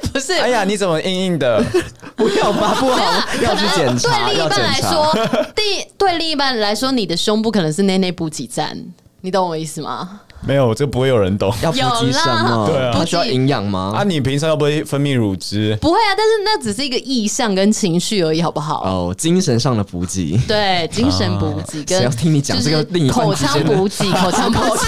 [0.13, 1.63] 不是，哎呀，你怎么硬硬的？
[2.15, 4.29] 不要吧，不好， 要去检查。
[4.29, 5.13] 对另一半来说，
[5.55, 5.61] 第
[5.97, 8.77] 对另一半来说，你的胸部可能是内内补给站，
[9.21, 10.21] 你懂我意思吗？
[10.47, 11.51] 没有，这不会有人懂。
[11.63, 12.67] 要补给什么？
[12.69, 13.93] 对啊，它需要营养吗？
[13.95, 15.75] 啊，你平常要不会分泌乳汁？
[15.81, 18.83] 不会啊，但是那只是一个意向跟情绪而已，好不好？
[18.83, 20.39] 哦，精神上的补给。
[20.47, 24.85] 对，精神补给跟要听你讲这个另一口腔补给，口腔补给。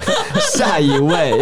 [0.56, 1.40] 下一位，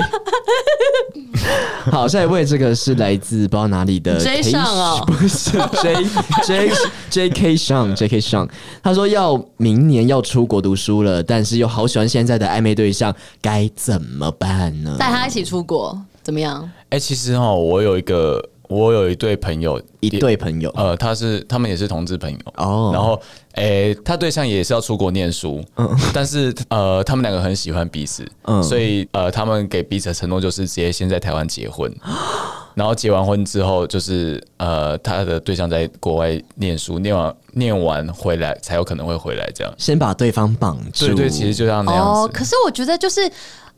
[1.91, 5.51] 好，下一位，这个是来自不知道哪里的 J 上哦， 不是
[5.83, 5.97] J
[6.45, 6.73] J
[7.11, 8.49] J K 上 J K 上，
[8.83, 14.97] 他说要明年要出国读书了，但是又好喜欢现在的暧昧对象，该怎么办呢？
[14.99, 16.63] 带他一起出国怎么样？
[16.91, 18.43] 哎、欸，其实哈，我有一个。
[18.71, 22.39] 我有一对朋友，一对朋友，呃，他是他们也是同志朋友。
[22.55, 23.21] 哦，然后，
[23.55, 31.93] 诶、欸，他对象也是要出国念书，嗯，但是呃，他们两个很喜欢彼此，嗯，所以呃，他们给彼此的承诺就是直接先在台湾结婚，
[32.75, 42.11] 然后结完婚之后，就是呃，他的对象在国外念书，念完念完回来才有可能会回来，这样，先把对方绑住，对对，其实就像那样子。
[42.21, 43.29] 哦，可是我觉得就是。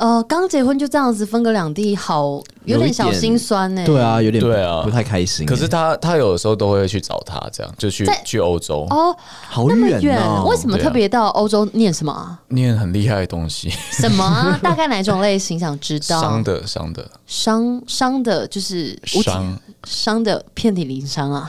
[0.02, 3.84] 呃，刚结婚就这样子分隔两地，好有点小心酸呢。
[3.86, 5.46] 对啊，有点对啊，不太开心。
[5.46, 9.16] 可是他他有的时候都会去找他，这样就去去欧洲哦，
[9.48, 10.44] 好远哦。
[10.48, 12.36] 为什么特别到欧洲念什么？
[12.48, 13.70] 念很厉害的东西。
[13.92, 14.58] 什么啊？
[14.60, 15.56] 大概哪种类型？
[15.56, 16.20] 想知道？
[16.20, 21.48] 伤的伤的伤伤的，就是伤伤的遍体鳞伤啊。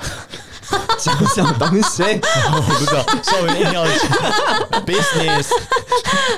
[0.97, 2.01] 讲什么东西？
[2.55, 5.49] 我不知道，稍微硬要讲 business。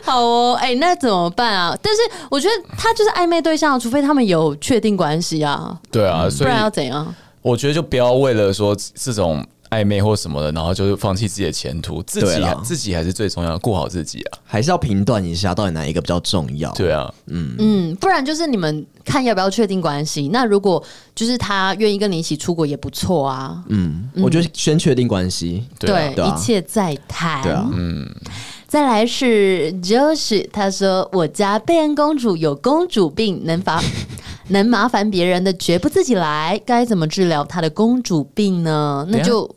[0.04, 1.78] 好哦，哎、欸，那怎么办啊？
[1.82, 5.80] 但是我觉得他就是暧昧对象，除非他们有确定关系啊。
[5.92, 7.14] 对啊，不然要怎样？
[7.42, 9.46] 我觉得就不要为了说这种。
[9.72, 16.72] 暧昧或什么的，然后就是放弃自己的前途，自己啦自己还是最重要，顾好自己啊，还是要评断一下到底哪一个比较重要。
[16.74, 20.30] 对啊，嗯嗯，不然就是你们看要不要确定关系。
[20.32, 20.82] 那如果
[21.16, 23.62] 就是他愿意跟你一起出国也不错啊。
[23.68, 27.42] 嗯，我觉得先确定关系，对，对，对啊，一切再谈。
[27.42, 28.08] 对啊，嗯。
[28.76, 33.82] 再来是 Josh，他说我家贝恩公主有公主病，能罚
[34.50, 39.08] 能麻烦别人的绝不自己来，该怎么治疗她的公主病呢？
[39.10, 39.50] 那就。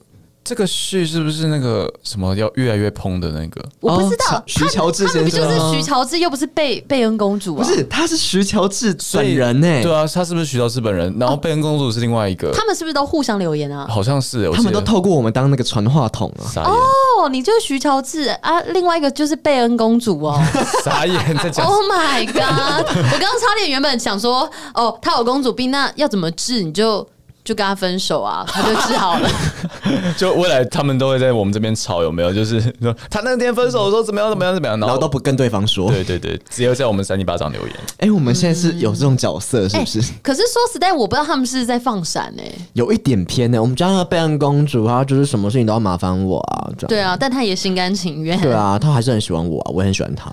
[0.49, 3.63] 这个旭是不是那个什么要越来越膨的那个？
[3.81, 7.63] 我不知道，徐乔治先生他们不就是徐乔治，又不是贝贝恩公主啊？
[7.63, 9.83] 不是，他是徐乔治本人呢。
[9.83, 11.15] 对啊，他是不是徐乔治本人？
[11.21, 12.51] 然后贝恩公主是另外一个。
[12.53, 13.87] 他们是不是都互相留言啊？
[13.91, 16.65] 好像是，他们都透过我们当那个传话筒啊。
[16.65, 20.43] 哦，你就是徐乔治啊，另外一个就是贝恩公主哦。
[20.83, 21.67] 傻眼在讲。
[21.67, 22.87] Oh my god！
[22.89, 26.63] 我刚刚差点原本想说，哦，他有公主病，那要怎么治？
[26.63, 27.07] 你就。
[27.49, 29.31] 就跟他分手啊， 他就治好了。
[30.19, 32.31] 就未来他们都会在我们这边吵，有没有？
[32.31, 35.91] 就是说他那天分手的时候怎么样怎么样怎么样， 然后都不跟对方说。
[35.91, 37.75] 对对对，只有在我们三尼巴掌留言。
[37.97, 40.03] 哎、欸，我们现在是有这种角色，是不是？
[40.03, 43.61] 欸、可是说实在，我不知道他们是在放闪哎、欸，有一点偏呢、欸。
[43.61, 46.69] 我们叫她备案公主，她就是什么事情都要麻烦我啊。
[46.87, 48.39] 对啊，但她也心甘情愿。
[48.43, 50.31] 对啊，她还是很喜欢我啊，我也很喜欢她。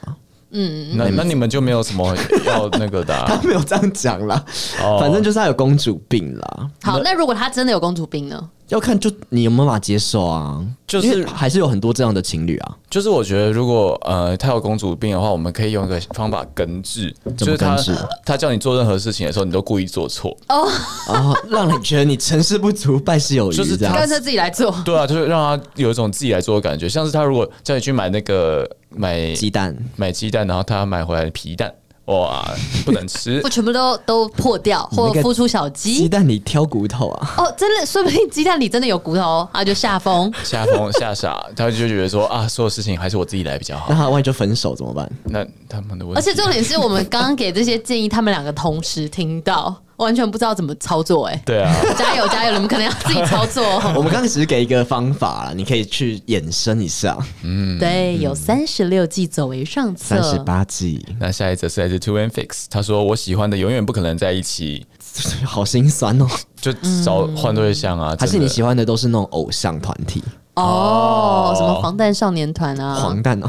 [0.58, 2.16] 嗯，那那你们就没有什么
[2.46, 3.26] 要那个的、啊？
[3.28, 4.42] 他没有这样讲啦，
[4.82, 6.70] 哦、反正就是他有公主病啦。
[6.82, 8.50] 好，那如果他真的有公主病呢？
[8.70, 10.60] 要看就你有没有办法接受啊？
[10.88, 12.76] 就是还是有很多这样的情侣啊。
[12.90, 17.78] 就是我觉得如果呃他有公主病的话，我们可以用一个方法根治，就是他
[18.26, 20.68] 他叫你做任何事情的时候，你都故意做错哦
[21.10, 24.74] 哦，让你觉得你成事不足败事有余，就是这样，干脆自己来做。
[24.84, 31.74] 对啊，就是让他有一种自己来做的感觉，像是他如果叫你去买那个买鸡蛋，买鸡蛋，然后他买回来的皮蛋。
[32.06, 32.48] 哇，
[32.86, 33.42] 不能吃！
[33.42, 35.96] 不全部都都破掉，或孵出小鸡。
[35.96, 37.34] 鸡蛋里挑骨头啊！
[37.40, 43.88] 哦，真的，说不定鸡蛋里真的有骨头，啊就吓疯、 吓疯、吓傻，他就觉得说啊，所有事情还是我自己来比较好。
[43.90, 45.12] 那他万一就分手怎么办？
[45.24, 46.20] 那他们的问题。
[46.20, 49.76] 而且重点是我们刚刚给这些建议，他们两个同时听到。
[49.98, 53.64] 完全不知道怎么操作哎、欸，对啊，加油加油，你们可能要自己操作。
[53.96, 57.18] 我们刚刚只是给一个方法了，你可以去衍生一下。
[57.44, 61.06] 嗯，对，有三十六计走为上策，三十八计。
[61.20, 64.86] 那下一则是来自 Two and Fix，他说我喜欢的永远不可能在一起，
[65.46, 66.28] 好心酸哦，
[66.60, 70.24] 就找换对象啊，还是你喜欢的都是那种偶像团体？
[70.56, 73.48] 哦，什么防弹少年团啊，防弹哦。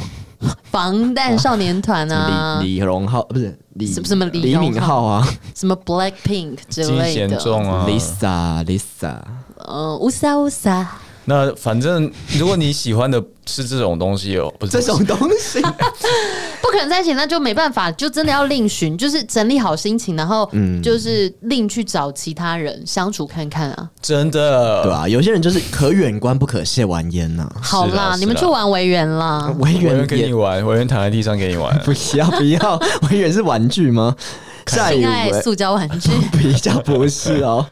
[0.70, 7.36] 防弹少年团啊，李李荣浩不是李什么什么李李敏镐啊，什么 Black Pink 之类的。
[7.36, 9.20] 啊，Lisa Lisa，
[9.58, 10.86] 呃，乌萨乌萨。
[11.28, 15.68] 那反正如果你喜欢的是这种东西哦，不是这种东西，不
[16.76, 20.48] 可能在一起，那就没办法，就真的要另寻，就是整理好心情，然后
[20.82, 23.90] 就是另去找其他人相处看看啊。
[24.00, 27.50] 真的，对啊，有些人就是可远观不可亵玩焉呐。
[27.60, 34.14] 好啦，你们去玩维园啦，维园给你玩，维园躺在地上给你玩， 不要不要，维园是玩具吗？
[34.66, 37.64] 下一位，塑胶玩具， 比较不是哦。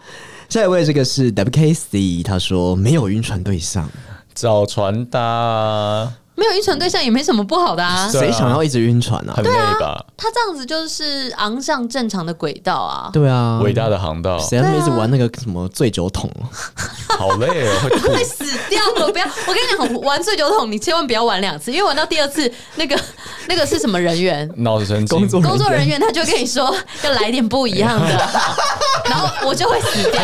[0.49, 3.89] 下一位，这个是 WKC，他说没有晕船对象，
[4.35, 6.13] 找船搭。
[6.37, 9.35] 没有晕船对象也没什么不好的啊，谁想要一直晕船啊？
[9.37, 10.05] 很累吧？
[10.17, 13.11] 他这样子就是昂上正常的轨道啊。
[13.13, 14.39] 对啊，伟大的航道。
[14.39, 16.31] 谁要一直玩那个什么醉酒桶？
[17.17, 19.13] 好累哦，会死掉了！
[19.13, 19.57] 不要，我跟
[19.89, 22.99] 你讲，玩醉酒桶你千万不要玩两次，因为玩到第二次，那个
[23.47, 24.51] 那个是什么人员？
[24.57, 28.09] 脑子神经工作工作人员他就跟你说要来点不一样的，
[29.09, 30.21] 然后我就会死掉。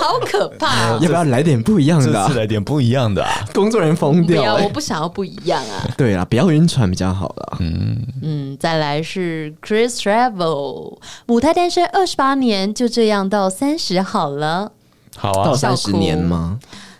[0.00, 0.98] 好可怕啊！
[1.02, 2.06] 要不要来点不一样的？
[2.12, 3.44] 这次来点不一样的啊！
[3.52, 4.42] 工作人员疯掉。
[4.42, 5.88] 不要，我不想要不一样啊。
[5.96, 7.56] 对啊，不要晕船比较好了。
[7.60, 14.72] 嗯嗯，再来是 Chris Travel，母胎单身二十八年，就这样到三十好了。
[15.16, 16.58] 好啊，到三十年吗？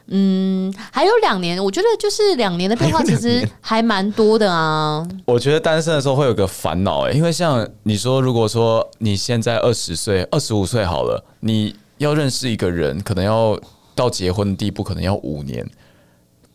[0.09, 5.07] 嗯，还有两年，我觉得就是两年的变化其实还蛮多的啊。
[5.27, 11.75] 我觉得单身的时候会有个烦恼哎，因为像你说，如果说你现在二十岁、二十五岁好了，你。
[11.99, 13.61] 要认识一个人，可能要
[13.95, 15.65] 到结婚的地步，可能要五年。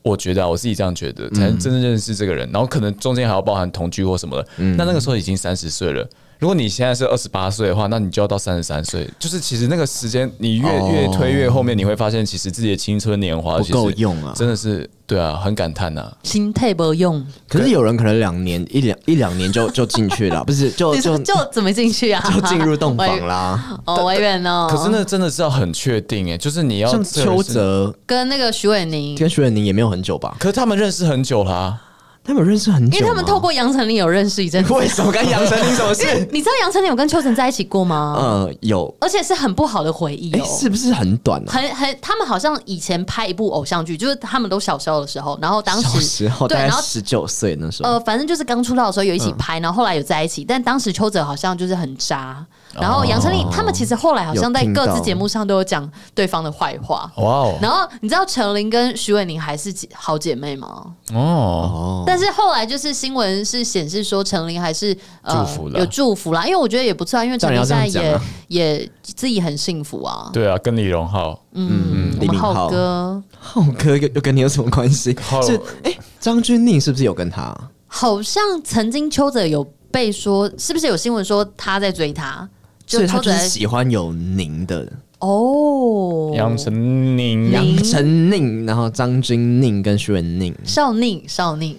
[0.01, 2.49] 我觉得啊，我自己这样觉得，才能真正认识这个人。
[2.51, 4.47] 然后可能中间还要包含同居或什么的。
[4.75, 6.05] 那那个时候已经三十岁了。
[6.43, 9.09] 如果你现在是二十八岁的话，那你就要到三十三岁。
[9.17, 16.11] 就是其实那个时间，你越越推越后面，你会发现，其实自己的青春年华不够用啊，真的是对啊，很感叹呐。
[16.23, 17.25] 心态不用。
[17.47, 22.21] 可是有人可能两年一两一两年就就进去了， 不是就就就怎么进去啊？
[22.29, 23.79] 就进入洞房啦。
[23.87, 24.67] 哦，维园哦。
[24.69, 30.35] 可是那真的是要很确定哎，就是你要像邱泽跟那个徐玮宁，跟徐玮宁也没有很久吧？
[30.41, 31.79] 可是他们认识很久啦。
[32.23, 34.63] 他们认识很久，因为他们透过杨丞琳有认识一阵。
[34.69, 36.27] 为什么跟杨丞琳什么事？
[36.31, 38.15] 你知道杨丞琳有跟邱泽在一起过吗？
[38.17, 40.45] 呃，有，而且是很不好的回忆哦。
[40.45, 41.43] 是不是很短？
[41.45, 52.45] 很很，他们好像以前拍一部偶像剧，就是他们都小时候的时候，然后当时时候对，然后十九岁那时候，呃，反正就是刚出道的时候有一起拍，然后后来有在一起，但当时邱泽好像就是很渣。
[52.73, 57.11] 然后杨丞琳他们其实后来好像在各自节目上都有讲对方的坏话。
[57.17, 57.57] 哇哦！
[57.61, 60.83] 然后你知道陈琳跟许玮宁还是好姐妹吗？
[61.13, 62.03] 哦。
[62.05, 70.29] 但是后来就是新闻是显示说陈琳还是呃祝福有祝福啦，因为我觉得也不错，因为陈琳现在也也自己很幸福啊。
[70.33, 75.15] 对啊，跟李荣浩，嗯，浩哥，浩哥又又跟你有什么关系？
[75.45, 77.55] 是哎，张钧甯是不是有跟他？
[77.87, 82.47] 好像曾经邱泽有被说，是不是有新闻说他在追他？
[82.85, 86.33] 所以他就是喜欢有宁的哦。
[86.35, 86.73] 杨丞
[87.17, 91.77] 宁、杨丞宁，然后张钧甯跟徐文宁，少宁少宁。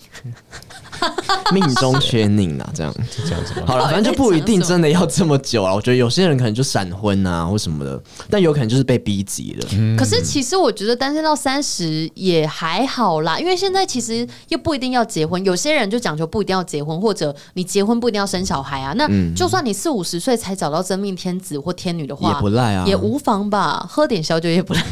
[1.53, 2.95] 命中缺宁啊，这样
[3.27, 5.75] 这样子好了，反正就不一定真的要这么久啊。
[5.75, 9.69] 我觉得有些人可能就闪婚啊，或什么的，但有可能就是被逼急了。
[9.73, 15.43] 嗯、可是其实我觉得单身到三十也还好啦，因为现在其实又不一定要结婚。
[15.45, 18.93] 有些人就讲究不一定要结婚，或者你结婚不一定要生小孩啊。
[18.97, 23.85] 那就算你四五十岁才找到真命天子或天女的话，也不赖啊，也无妨吧。
[23.89, 24.83] 喝点小酒也不赖。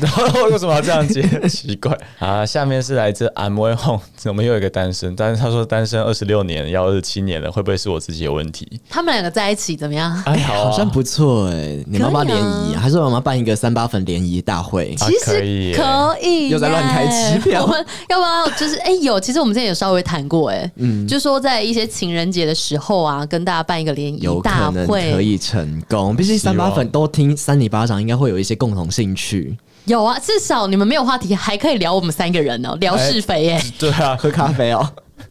[0.00, 1.22] 然后为什么要这样接？
[1.48, 2.44] 奇怪啊！
[2.46, 5.14] 下面是来自 I'm Way Home，我们又有一个单身？
[5.14, 8.80] 但是他说单身二十六年，要二十七年了，会不会是我自己有问题？
[8.88, 10.22] 他们两个在一起怎么样？
[10.26, 11.78] 哎，好像不错哎。
[11.86, 14.94] 你妈妈联谊，还是我妈办一个三八粉联谊大会？
[14.96, 17.62] 其实可以，可以又在乱开支票。
[17.62, 19.18] 我们要不要就是哎有？
[19.20, 26.14] 其实我们之前有稍微谈过哎，嗯，就说在一些情人节的时候啊，跟大家办一个联谊大会，可以成功。
[26.16, 29.56] 毕竟三八粉都听三里巴掌，应该会有一些共同兴趣。
[29.84, 33.62] 有啊，至少你们没有话题，还可以聊我们三个人哦，聊是非耶。
[33.78, 34.88] 对啊，喝咖啡哦，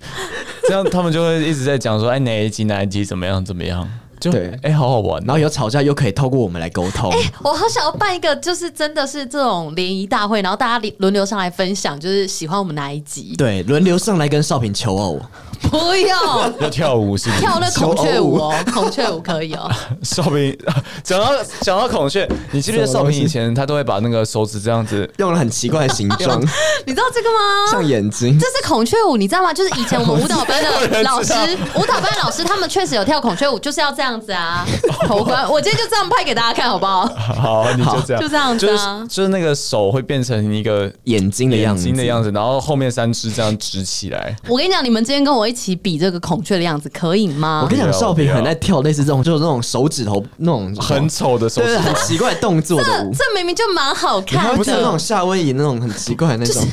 [0.68, 3.88] 这样他们就会一直在讲说，哎，哪一集哪一集怎么样怎么样。
[4.20, 7.10] 就对，哎、欸，好好玩，然后有吵架又可以透过我们来沟通。
[7.10, 13.34] 哎、欸，我好想要办一个，就是真的是这种联谊大会，然后大家轮流上来分享，就是喜欢我们哪一集。
[13.38, 15.22] 对，轮流上来跟少平求偶。
[15.62, 17.42] 不要，要跳舞是不是？
[17.42, 19.70] 跳那孔雀舞哦， 孔雀舞可以哦。
[20.04, 20.58] 少平
[21.04, 26.42] 讲到讲到孔雀，你记不记得少平以前他都会把那个手指这样子用了很奇怪的形状，
[26.86, 27.72] 你知道这个吗？
[27.72, 28.40] 像眼睛。
[28.40, 29.54] 这是孔雀舞，你知道吗？
[29.54, 31.34] 就是以前我们舞蹈班的 老师，
[31.76, 34.66] 舞蹈班老师他们确实有跳孔雀舞，就是要这样子啊。
[35.06, 37.06] 头冠，我今天就这样拍给大家看，好不好？
[37.40, 39.06] 好，你就这样，就这样子啊。
[39.10, 44.36] 就是那个手会变成一个眼睛的样子，眼睛的样子，然后后面三只这样直起来。
[44.48, 45.49] 我跟你讲，你们今天跟我。
[45.50, 47.62] 一起比这个孔雀的样子可以吗？
[47.64, 53.14] 我跟你讲，少平很爱跳类似这种，就是那种手指头那种很丑的手指头，很奇怪的动作的舞。
[53.14, 56.66] 这明明就蛮好看的，不是那种夏威夷那种很奇怪的那种，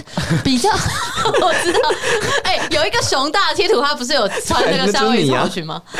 [0.44, 0.70] 比较
[1.42, 1.80] 我知道。
[2.44, 5.82] 哎，有一个熊大贴图，他不是有穿那个夏威夷长裙吗？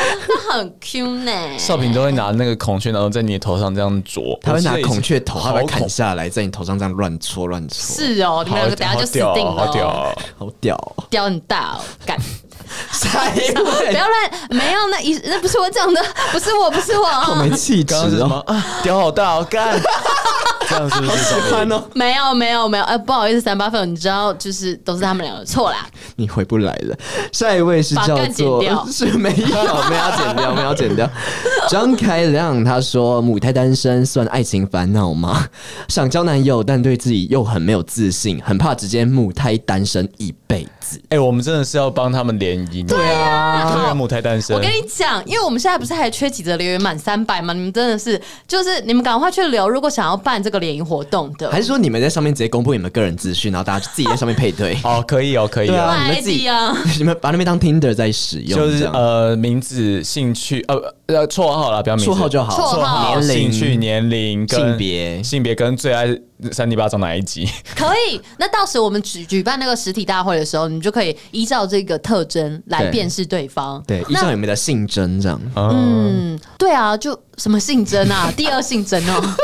[0.47, 1.31] 他很 Q 呢。
[1.57, 4.37] 少平都会拿那个孔雀，然后在你的头上这样啄。
[4.41, 7.95] 他会拿孔雀头，他会砍下来，在你头上这样乱戳乱戳。
[7.95, 9.51] 是哦，你们两个等下就死定了。
[9.51, 12.17] 好屌，好屌，屌很大哦，干。
[12.91, 13.53] 下一位，
[13.91, 18.43] 不要乱，没有那一那不是我讲的，不是我，不是我，我没气质哦，
[18.83, 19.79] 屌好大，好干，
[20.69, 21.83] 这样是不是喜欢哦？
[21.93, 26.97] 没有没有没有，呃，不好意思，三八粉，你知道，就是都是他们两个错啦，你回不来了。
[27.31, 29.35] 下一位是叫做是没有
[29.89, 31.09] 没有剪掉，没有剪掉。
[31.69, 35.45] 张开亮他说：“母胎单身算爱情烦恼吗？
[35.87, 42.87] 想交男友，但对自己又很没有自信，很怕直接母胎单身一辈子。”哎，我们真的是要帮他们联姻。
[42.87, 44.55] 对啊，对啊，母胎单身。
[44.55, 47.53] 我跟你讲，因为我们现在不是还缺几则留言满三百吗？
[47.53, 49.69] 你们真的是，就是你们赶快去留。
[49.69, 54.77] 如果想要办这个联谊活动的，还是说你们在上面直接公布你们个人资讯，然后大家自己在上面配对？
[54.83, 66.07] 哦，可以哦，可以啊，你们自己啊，你们把那边当 Tinder 在使用，就是呃，名字、兴趣，呃呃，绰号啦，不要名字，绰号就好，绰号、年龄、兴趣、年龄、性别、性别跟最爱。
[66.51, 67.49] 三尼巴掌哪一集？
[67.75, 68.21] 可以。
[68.37, 73.83] 那到时我们举举办那个实体大会的时候，你就可以依照这个特征来辨识对方。
[73.87, 75.41] 对，依照有没有的性征这样。
[75.55, 78.31] 嗯，对啊，就什么性征啊？
[78.35, 79.35] 第二性征哦。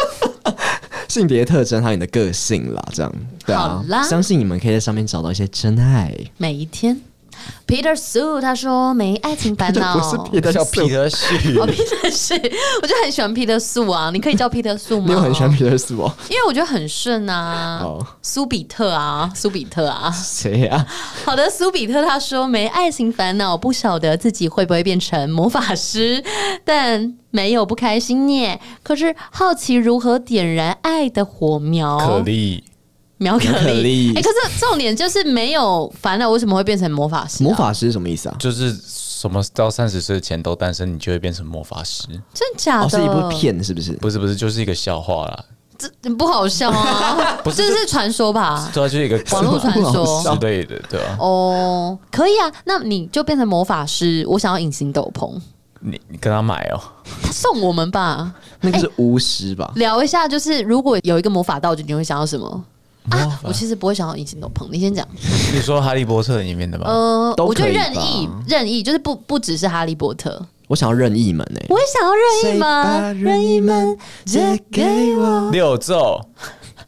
[1.09, 3.13] 性别特征还有你的个性啦，这样。
[3.45, 3.59] 对啊。
[3.59, 6.13] 好啦，相信你们可以在上面找到一些真爱。
[6.37, 6.99] 每一天。
[7.67, 12.51] Peter Sue 他说没爱情烦恼， 不是 Peter 叫 Peter Su， 哦 Peter Su，
[12.81, 15.05] 我就很喜欢 Peter Sue 啊，你可以叫 Peter Sue 吗？
[15.07, 17.81] 你有很喜欢 Peter Sue 哦，因为我觉得很顺啊。
[17.83, 20.85] 哦，苏比特啊，苏比特啊，谁呀？
[21.25, 26.23] 好的，苏比特他说没爱情烦恼，不晓得自己会不会变成魔法师，
[26.65, 28.59] 但没有不开心耶。
[28.83, 31.97] 可是好奇如何点燃爱的火苗？
[31.97, 32.63] 可莉。
[33.23, 33.45] 苗可
[33.81, 37.47] 丽，哎、欸，可是重点就是没有烦恼，为什么会变成魔法师、啊？
[37.47, 38.35] 魔法师是什么意思啊？
[38.37, 42.03] 就是什么到三十岁前都单身，你就会变成魔法师？
[42.33, 42.85] 真假的？
[42.85, 43.93] 哦、是一部片是不是？
[43.93, 45.45] 不是不是，就是一个笑话啦。
[46.01, 47.37] 这不好笑啊！
[47.43, 48.69] 不是，这是传说吧？
[48.73, 51.17] 对啊，就是一个网络传说之类的，对吧、啊？
[51.19, 54.23] 哦，可以啊，那你就变成魔法师。
[54.29, 55.33] 我想要隐形斗篷。
[55.81, 56.79] 你你跟他买哦，
[57.21, 58.33] 他送我们吧？
[58.61, 59.69] 那个是巫师吧？
[59.75, 62.63] 聊一下，就是如果有一个魔法道具，你会想要什么？
[63.09, 65.05] 啊，我其实不会想要隐形斗篷，你先讲。
[65.53, 66.85] 你说哈利波特里面的吧？
[66.87, 75.51] 呃，我觉得任意任意，就是不不只是哈利波特，我想要任意门诶、欸，我也想要任意门，任意门借给我。
[75.51, 76.21] 六奏，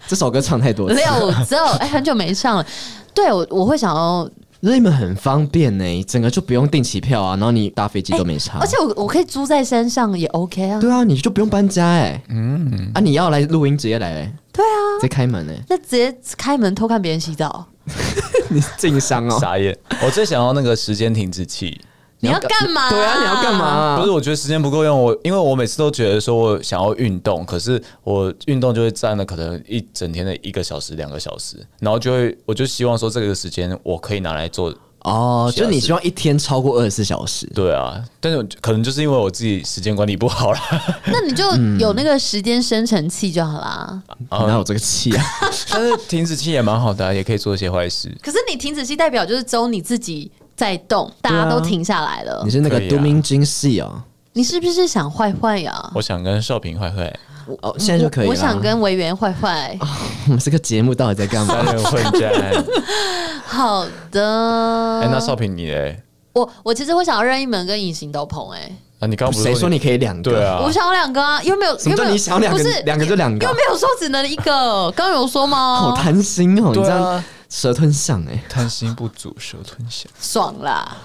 [0.07, 1.05] 这首歌唱太多次，六
[1.45, 2.65] 奏，哎、欸，很久没唱了。
[3.13, 4.29] 对，我我会想要
[4.65, 10.81] 任意门很方便呢、欸，整个就不用订机票啊，然后你搭飞机都没差、欸，而且我我可以租在山上也 OK 啊。
[10.81, 14.33] 对啊，你就不用搬家哎、欸，嗯啊，你要来录音直接来、欸。
[14.51, 15.63] 对啊，直接开门呢、欸？
[15.69, 17.67] 那直接开门偷看别人洗澡，
[18.49, 19.77] 你经商哦，傻眼！
[20.03, 21.79] 我最想要那个时间停止器，
[22.25, 22.89] 你要干嘛？
[22.89, 23.97] 对啊，你要干嘛、啊？
[23.99, 25.01] 不是，我觉得时间不够用。
[25.01, 34.73] 我因为我每次都觉得说我想要运动，可是我运动就会占了可能一整天的一个小时、两个小时，然后就会我就希望说这个时间我可以拿来做。
[35.01, 37.45] 哦，就你希望一天超过二十四小时？
[37.53, 40.57] 对啊，但是可能就是因为我自己时间管理不好了。
[41.05, 41.45] 那你就
[41.77, 44.01] 有那个时间生成器就好啦。
[44.31, 45.23] 哪有这个器啊？
[45.69, 48.11] 但是停止器也蛮好的、啊，也可以做一些坏事。
[48.19, 52.41] 可是你停止器代表就是只有你自己在动，大家都停下来了。
[52.45, 54.03] 你是那个 dooming 惊喜啊？
[54.33, 55.91] 你是不是想坏坏呀？
[55.93, 57.13] 我想跟少平坏坏。
[57.61, 58.29] 哦，现在就可以了。
[58.29, 59.77] 我想跟维园坏坏。
[60.25, 61.53] 我们这个节目到底在干嘛？
[61.63, 62.65] 三人混战。
[63.45, 64.99] 好的。
[65.01, 66.01] 哎，那少平你嘞？
[66.33, 68.49] 我我其实会想要任意门跟隐形斗篷。
[68.51, 70.31] 哎，啊，你刚刚不是谁说你可以两个？
[70.31, 71.77] 对啊，我想要两个啊，又没有。
[71.77, 72.57] 什么叫你想要两个？
[72.57, 74.91] 不是两个就两个，又没有说只能一个。
[74.91, 75.75] 刚刚有说吗？
[75.75, 77.23] 好贪心哦，你这样
[77.55, 80.97] 蛇吞象哎，贪心不足蛇吞象，爽啦，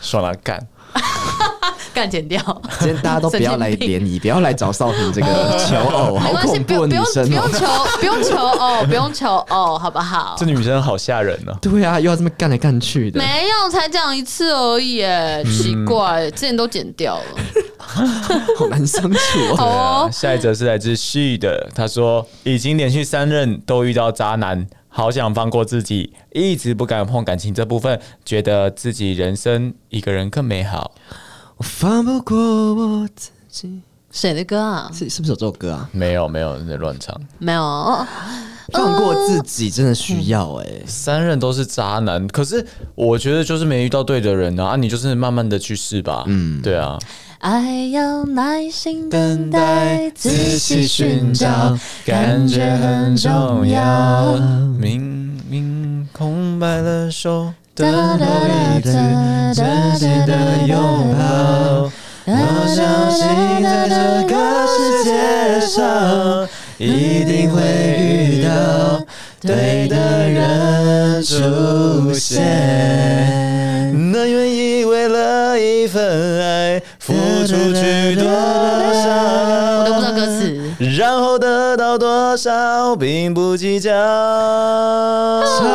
[0.00, 0.64] 爽啦干。
[1.92, 2.40] 干剪掉，
[2.78, 5.26] 今天大家都不要来联谊，不要来找少平这个
[5.68, 7.66] 求偶，好恐怖的女生，不用求，
[7.98, 10.36] 不用求偶，不用求偶，好不好？
[10.38, 11.52] 这女生好吓人呢。
[11.60, 17.24] 对啊，又要这么干来干去的，没有，才讲一次而已，哎，奇怪，之前都剪掉了，
[18.56, 19.18] 好难相处
[19.50, 19.56] 哦。
[19.56, 24.64] 好哦，下一则是来自 She 的，他说已经连续三任都遇到渣男。
[24.88, 30.92] 好想放过自己，一直不敢碰感情这部分，觉得自己人生一个人更美好。
[31.56, 32.36] 我放不过
[32.74, 33.80] 我自己。
[34.10, 34.90] 谁的歌啊？
[34.92, 35.88] 是是不是有这首歌啊？
[35.92, 37.14] 没有没有，你在乱唱。
[37.38, 38.06] 没有，
[38.72, 40.84] 放过自己真的需要哎、欸。
[40.86, 46.24] 三任都是渣男，可是我觉得就是没遇到对的人啊，啊你就是慢慢的去试吧。
[46.26, 46.98] 嗯，对啊。
[47.38, 50.28] 爱要耐心等待，仔
[50.58, 54.34] 细寻找，感觉很重要。
[54.80, 58.90] 明明空白了手，等候一次
[59.54, 60.76] 真心的拥
[61.16, 61.88] 抱。
[62.26, 63.24] 我相信
[63.62, 63.94] 在这
[64.26, 64.34] 个
[64.66, 65.10] 世界
[65.64, 67.62] 上，一定会
[68.00, 69.00] 遇到
[69.40, 72.42] 对的人出现。
[74.12, 76.82] 那愿意为了一份爱。
[76.98, 77.12] 付
[77.46, 79.08] 出去多少，
[79.78, 80.74] 我都不知道歌词。
[80.96, 83.90] 然后得到多少，并不计较。
[85.42, 85.66] 唱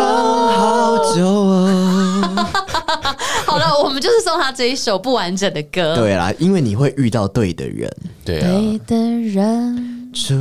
[0.49, 2.47] 好久哦。
[3.45, 5.95] 好了，我们就是送他这一首不完整的歌。
[5.95, 7.91] 对啦，因为你会遇到对的人，
[8.25, 8.95] 对啊，对的
[9.31, 10.33] 人出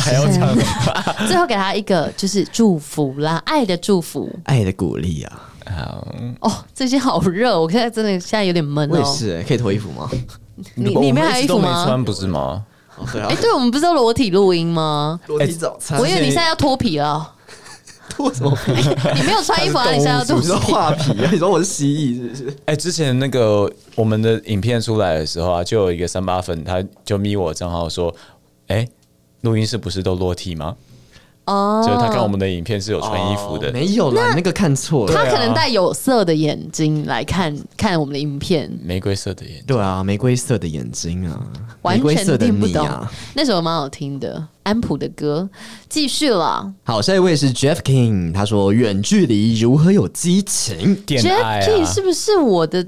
[0.00, 0.56] 还要唱。
[1.26, 5.50] 最后给他一个就是祝福啦，爱的祝福，爱的鼓励啊。
[5.66, 6.06] 好
[6.40, 8.92] 哦，最近好热，我现在真的现在有点闷哦。
[8.92, 10.08] 我也是、欸，可以脱衣服吗？
[10.74, 11.80] 你里面还有衣服吗？
[11.80, 12.64] 没穿不是吗？
[12.96, 13.28] 哦、对啊。
[13.30, 15.18] 哎、欸，对，我们不是要裸体录音吗？
[15.26, 15.98] 裸体早餐。
[15.98, 17.34] 我以为你现在要脱皮了。
[18.08, 18.72] 脱什么皮？
[19.16, 19.90] 你没有穿衣服啊？
[19.90, 20.42] 你现在要脱皮？
[20.42, 21.30] 你说画皮啊？
[21.32, 22.56] 你说我是蜥蜴是不是？
[22.66, 28.14] 哎、欸，之前那个我们的影片出来的时候啊，就有一个三八粉，他就密我账号说
[28.68, 28.88] ：“哎、欸，
[29.40, 30.76] 录音室不是都裸体吗？”
[31.44, 35.12] 哦，就是他看我们的影片是有穿衣服的，没有啦，你那个看错了。
[35.12, 41.42] 他可能戴有色的眼睛来看看我们的影片，玫瑰色的眼睛，对啊，玫瑰色的眼睛啊，
[41.82, 42.88] 完全听不懂。
[43.34, 45.48] 那首蛮好听的，安普的歌。
[45.88, 52.86] 继续了，好，下一位是 Jeff King，他说远距离如何有激情？，Jeff King 是不是我的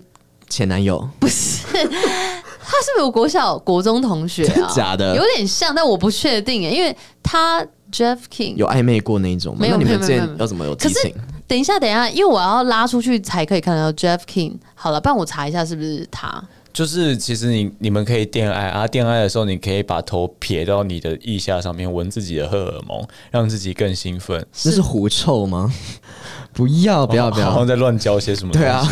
[0.48, 1.08] 前男友？
[1.18, 4.72] 不是， 他是不是我国小国中同学啊？
[4.72, 7.66] 假的，有点像，但我不确定耶，因为他。
[7.94, 9.60] Jeff King 有暧昧过那一种吗？
[9.60, 11.14] 没有，那你们之间要怎么有激情？
[11.46, 14.54] 等一下，等一下，因为我要拉出去才可以看到 Jeff King。
[14.74, 16.42] 好了，不然我查一下是不是他。
[16.72, 24.44] 就是其实你你们可以恋爱啊，恋爱的时候你可以把头撇到你的腋下上面，闻自己的荷尔蒙，让自己更兴奋。
[24.64, 25.72] 那是狐臭吗？
[26.52, 28.66] 不要不要不要，好像在乱教些什么东西。
[28.66, 28.82] 对啊，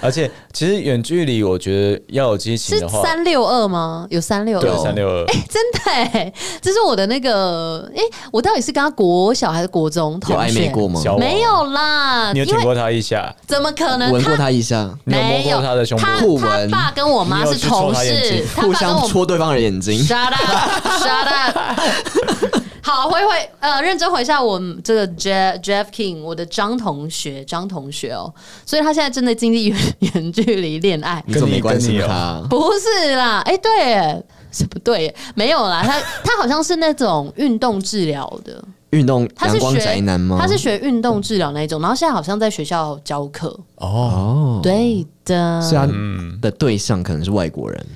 [0.00, 4.06] 而且其实远距离，我觉得要有激情是的话，三六二吗？
[4.10, 8.00] 有三六对二，三六二，真的哎，这是我的那个哎，
[8.32, 10.34] 我到底是跟他国小还是国中同学？
[10.34, 11.00] 有暧昧过吗？
[11.18, 13.34] 没有啦，你有亲过他一下？
[13.46, 14.10] 怎么可能？
[14.10, 16.06] 闻过他一下，你有摸没有过他的胸部？
[16.20, 20.02] 互闻爸跟我妈是同事，互相戳对方的眼睛。
[20.02, 22.60] Shut up, shut up。
[22.82, 28.32] 好，回回呃，认真回一下我们这个 Jeff Jeff King，我的张同学，张同学哦，
[28.64, 32.42] 所以他现在正在经历远远距离恋爱，你怎么没关心跟你他？
[32.48, 40.38] 不是啦，哎、欸，对耶，是不对耶，没有啦，他 他好像是那种运动治疗的，运动他是阳光宅男吗？
[40.40, 43.48] 他是学运动治疗那一种，然后现在好像在学校教课。
[43.76, 45.86] 哦，哦，，对的，是他
[46.40, 47.86] 的对象可能是外国人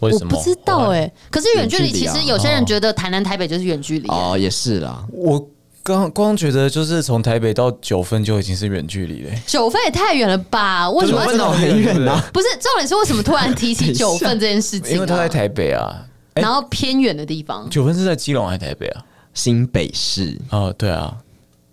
[0.00, 0.36] 为什么？
[0.36, 5.06] 我不知道哎、可是远距离其实有些人觉得台南台北就是远距离、哦，也是啦。
[5.12, 5.48] 我
[5.82, 9.30] 刚光觉得就是从台北到九份就已经是远距离了。
[9.46, 10.90] 九份也太远了吧？
[10.90, 12.22] 为什么九份很远啊？
[12.32, 14.94] 不是重点是为什么突然提起九份 这件事情、啊？
[14.94, 17.68] 因为他在台北啊，欸然后偏远的地方。
[17.70, 19.04] 九份是在基隆还是台北啊？
[19.32, 21.16] 新北市哦，对啊，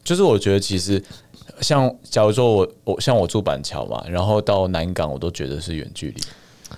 [0.03, 1.03] 就是我觉得其实
[1.59, 6.21] 像假如说我我像我住板桥嘛，然后到南港我都觉得是远距离。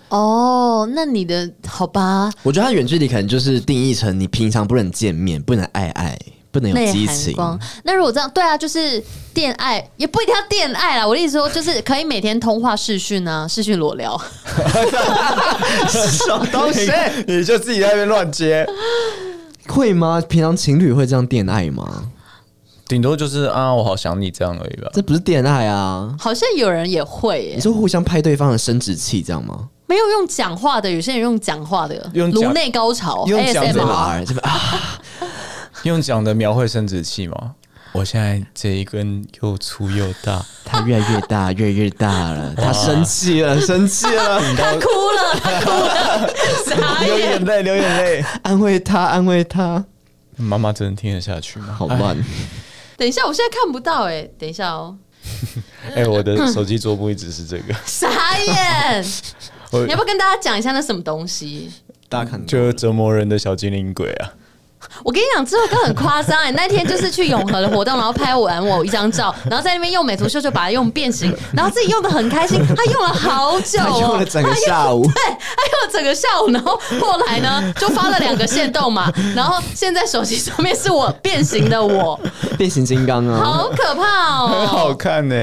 [0.09, 2.31] 哦，那你的好吧？
[2.43, 6.17] 我觉得他远距离可能就是定义成你平常不能见面，不能爱爱，
[6.51, 7.33] 不能有激情。
[7.33, 7.59] 光。
[7.83, 9.03] 那如果这样，对啊，就是
[9.35, 11.07] 恋爱也不一定要恋爱啦。
[11.07, 14.19] 我的意思说，就是可以每天通话视讯啊， 视讯裸聊。
[15.87, 16.91] 什么东西？
[17.27, 18.65] 你就自己在那边乱接，
[19.67, 20.21] 会吗？
[20.27, 22.05] 平常情侣会这样恋爱吗？
[22.87, 24.89] 顶多就是啊，我好想你这样而已吧。
[24.93, 26.11] 这不是恋爱啊！
[26.19, 29.69] 好像有人也会耶、你说互相拍对方的生殖器这样吗？
[29.89, 35.01] 没有用讲话的，有些人用讲话的，用讲颅内高潮用讲这 ASMR 边啊，这边啊，
[35.81, 37.55] 用讲的描绘生殖器吗？
[37.91, 42.53] 我现在这一根又粗又大，它越来越大，越来越大了。
[42.55, 46.33] 他生气了， 生气了，他哭了，他哭了，
[46.67, 47.45] 傻眼流眼。
[47.45, 48.25] 泪，流眼泪。
[48.43, 49.83] 安慰他，安慰他。
[50.37, 51.75] 妈妈真的听得下去吗？
[51.75, 52.15] 好慢，
[52.95, 54.95] 等一下，我现在看不到哎、等一下哦，
[55.95, 59.03] 哎、我的手机桌布一直是这个，傻眼。
[59.71, 61.71] 我你要不要跟大家讲一下那什么东西？
[62.07, 64.33] 大家看就是折磨人的小精灵鬼啊！
[65.03, 66.51] 我跟你讲，这首歌很夸张哎！
[66.55, 72.65] 那天就是去永和的活动，然后拍完我一张照，然后在那边用美图秀秀把它用变形，然后自己用的很开心。
[72.75, 82.19] 他用了好久他哦，用了整个下午对，他用了整个下午，然后后来呢就发了两个限动嘛，然后现在手机上面是我变形的我，
[82.57, 84.95] 变形金刚啊，好可怕哦很 好哦！
[84.95, 85.35] 看呢、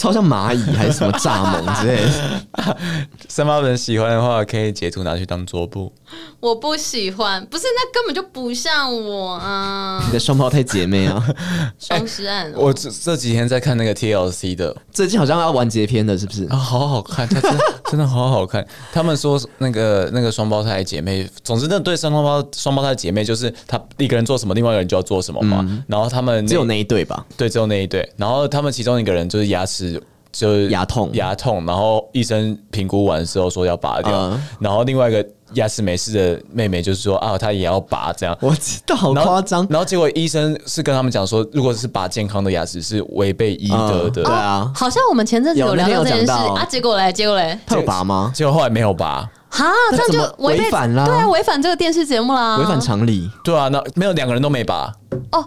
[0.00, 2.76] 超像蚂蚁还是什么蚱蜢之类的。
[3.28, 5.92] 三八粉喜欢的话，可以截图拿去当桌布。
[6.40, 10.12] 我不喜欢，不是那根本就不像我啊你！
[10.14, 11.22] 的双胞胎姐妹啊，
[11.78, 16.56] 双尸案哦，我这这几天在看那个 TLC 的最近好像要完结篇的，是不是啊，？
[16.56, 17.58] 好好看，它真的
[17.90, 18.66] 真的好好看。
[18.90, 25.62] 他们说那个那个双胞胎姐妹，总之那对双胞双胞胎姐妹就是他一个人做什么，另外一个人就要做什么嘛。
[25.86, 27.22] 然后他们只有那一对吧？
[27.36, 28.08] 对，只有那一对。
[28.16, 29.89] 然后他们其中一个人就是牙齿
[30.32, 34.12] 就是牙痛牙痛，然后医生评估完之后说要拔掉。
[34.12, 35.24] 嗯然后另外一个
[35.54, 38.36] 牙齿没事的妹妹就是说啊，她也要拔这样。
[38.40, 39.66] 我知道，好然后夸张。
[39.70, 44.22] 然后结果医生是跟他们讲说，如果是拔健康的牙齿是违背医德的。
[44.22, 48.32] 嗯对啊，好像我我们前阵子有聊到这件事那天有讲到啊，结果嘞，结果嘞，他有拔吗？
[48.34, 49.28] 结果后来没有拔。
[49.50, 54.90] 哈，这样就违背反啦对啊，违反这个电视节目啦，违反常理对啊，那没有两个人都没拔，
[55.32, 55.44] 哦，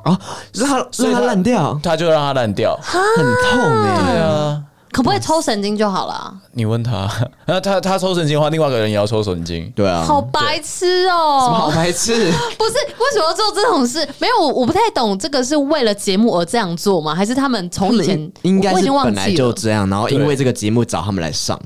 [0.54, 2.78] 让他所以他让他烂掉，他就让他烂掉。
[2.84, 3.98] 很痛哎。
[4.06, 4.62] 对啊，
[4.94, 6.34] 可不可以抽神经就好了？
[6.52, 7.10] 你问他，
[7.48, 9.70] 那他他抽神经的话，另外一个人也要抽神经。
[9.76, 11.72] 对啊，好白痴哦什么好哦！
[11.76, 12.14] 白痴？
[12.58, 14.08] 不是为什么要做这种事？
[14.20, 17.16] 没有，我我不太懂，这个是为了节目而这样做吗？
[17.16, 19.36] 还是他们从以前应该本来记？
[19.36, 21.60] 就这样，然后因为这个节目找他们来上，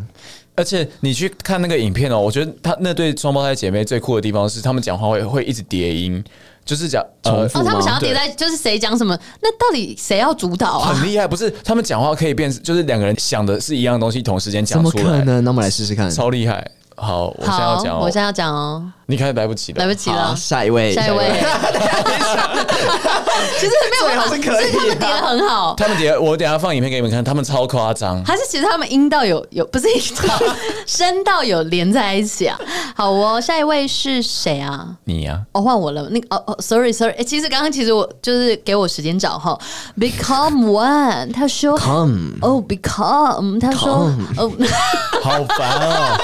[0.56, 6.24] 而且你去看那个影片哦，我觉得他那对双胞胎姐妹最酷的地方是，他们讲话会会一直叠音，
[6.68, 10.94] 就是讲呃重复哦，他们想要叠在就是谁讲什么，那到底谁要主导啊？
[10.94, 15.44] 很厉害，不是他们讲话可以变，就是两个人想的是一样东西，同时间讲出来，可能？
[15.44, 16.12] 那我们来试试看。
[16.12, 16.70] 超厉害。
[17.00, 20.36] 好，我现在要讲，哦，我现在要讲哦，你看来不及了，来不及，了。
[20.36, 21.26] 下一位，下一位，
[23.60, 28.24] 其 实没有办 是可以是他们叠的很好，他们叠，我等下放影片给你们看，他们超夸张。
[28.26, 30.40] 还是其实他们阴道有有不是阴道，
[30.86, 32.60] 声道有连在一起啊？
[32.96, 34.88] 好哦，下一位是谁啊？
[35.06, 36.08] 你呀、哦，换我了。
[36.10, 39.58] 那个哦哦，sorry sorry，哎、其实刚刚其实我就是给我时间找哈
[39.98, 44.52] ，become one，他说 Come 哦、become，他说 Come 哦，
[45.22, 46.18] 好烦哦！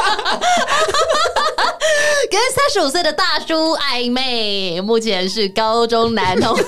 [2.33, 6.63] 跟三十五岁的大叔暧昧，目前是高中男同事。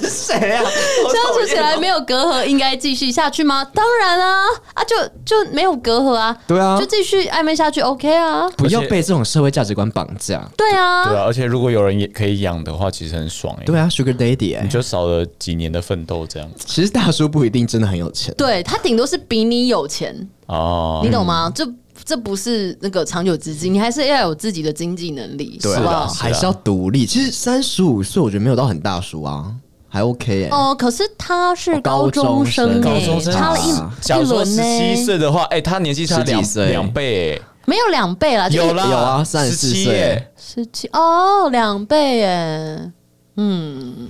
[0.08, 0.64] 谁啊？
[0.64, 3.62] 相处起来没有隔阂，应该继续下去吗？
[3.74, 6.34] 当然啊，啊，就就没有隔阂啊。
[6.46, 8.48] 对啊，就继续暧昧下去，OK 啊。
[8.56, 10.50] 不要被这种社会价值观绑架。
[10.56, 13.64] 对啊，对啊，而且如果有人也可以养的话，其实很爽哎。
[13.66, 16.50] 对啊，Sugar Daddy 哎，你就少了几年的奋斗这样。
[16.56, 21.52] 其实大叔不一定真的很有钱，对他顶多是比你有钱哦，你懂吗？
[21.54, 21.70] 这。
[22.10, 26.08] 这不是那个长久之计，你还是要有自己的经济能力，对是吧？
[26.08, 27.06] 还是要独立。
[27.06, 29.54] 其实三十五岁，我觉得没有到很大叔啊，
[29.88, 30.48] 还 OK 哎。
[30.50, 42.90] 哦，可是他是高中生，高中生差了一一轮呢十七岁的话，哎，他年纪差两两倍，哎，没有两倍啦，有啦，有啊，三十四岁，十七哦，两倍哎，
[43.36, 44.08] 嗯，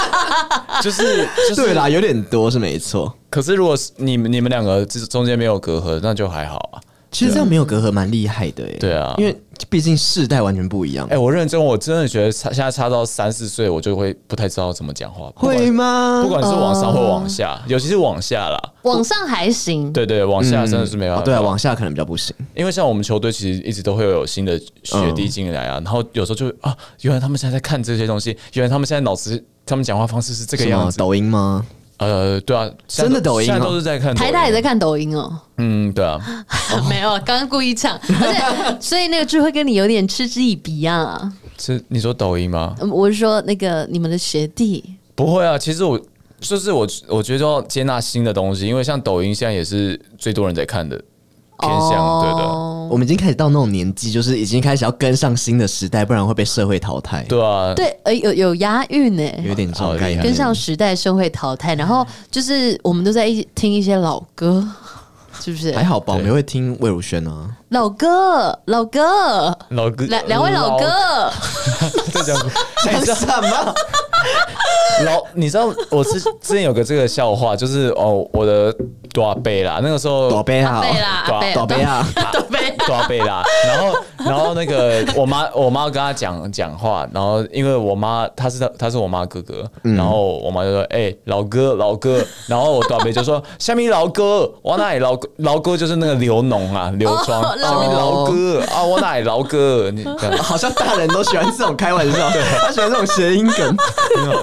[0.84, 1.26] 就是
[1.56, 3.10] 对啦，有点多是没错。
[3.30, 6.76] 可是如果是你们你们两个之中间没有隔阂，那就还好啊。
[7.12, 9.36] 其实这样没有隔阂蛮厉害的哎，对啊，因为
[9.68, 11.06] 毕竟世代完全不一样。
[11.08, 15.30] 哎，我认真，我真的觉得差现在差到三四岁，我就会不太知道怎么讲话。
[15.36, 16.22] 会吗？
[16.22, 18.58] 不管是往上或往下，尤其是往下啦。
[18.82, 21.22] 往上还行，对对，往下真的是没办法。
[21.22, 30.96] 对啊，往下可能比较不行，因为像我们球队其实一直都会有新的学弟进来啊，然后有时候就啊，原来他们现在在看这些东西，原来他们现在脑子他们讲话方式是这个样子。
[30.96, 31.64] 抖音吗？
[32.04, 34.14] 呃，对啊，真的抖音，现在都是在看。
[34.14, 35.38] 台大也在看抖音哦。
[35.58, 36.18] 嗯，对啊，
[36.88, 41.32] 没有，刚刚故意唱， 而且所以那个智慧跟你有点嗤之以鼻啊。
[41.58, 42.74] 是你说抖音吗？
[42.90, 44.84] 我是说那个你们的学弟。
[45.14, 46.00] 不会啊，其实我
[46.40, 51.00] 就是我，我觉得要接纳新的东西，因为像抖音现在也是最多人在看的。
[51.58, 52.42] 偏向对的，
[52.90, 57.24] 我们已经开始到那种年纪，就是已经开始要跟上新的时代，不然会被社会淘汰。
[57.28, 61.74] 对啊，对，呃，有有押韵呢，有点这种概念，跟上时代，社会淘汰。
[61.74, 64.66] 然后就是我们都在一听一些老歌，
[65.40, 65.72] 是不是？
[65.72, 71.32] 还好吧，我们会听魏如萱啊，老歌，老歌，老歌，两两位老歌，
[72.12, 72.22] 在
[73.04, 73.74] 讲什么？
[75.04, 78.74] 老，你知道我之之前有个这个笑话，就是哦，我的。
[79.12, 80.82] 多贝啦，那个时候大伯啊，
[81.28, 82.08] 大伯啊，
[82.88, 83.44] 大伯啦。
[83.66, 83.94] 然后，
[84.24, 95.28] 然后那个我妈，我妈跟他讲讲话，然后因为我妈她是他他是我妈哥哥，然后我妈就说：“哎，老哥，老哥。”然后我多贝就说：“下面老哥，我哪里老哥？
[95.36, 97.42] 老哥就是那个刘农啊，刘庄。
[97.58, 99.90] 虾米老哥啊，我哪里老哥？
[99.90, 100.06] 你
[100.40, 102.30] 好像大人都喜欢这种开玩笑，
[102.62, 103.76] 他喜欢这种谐音梗，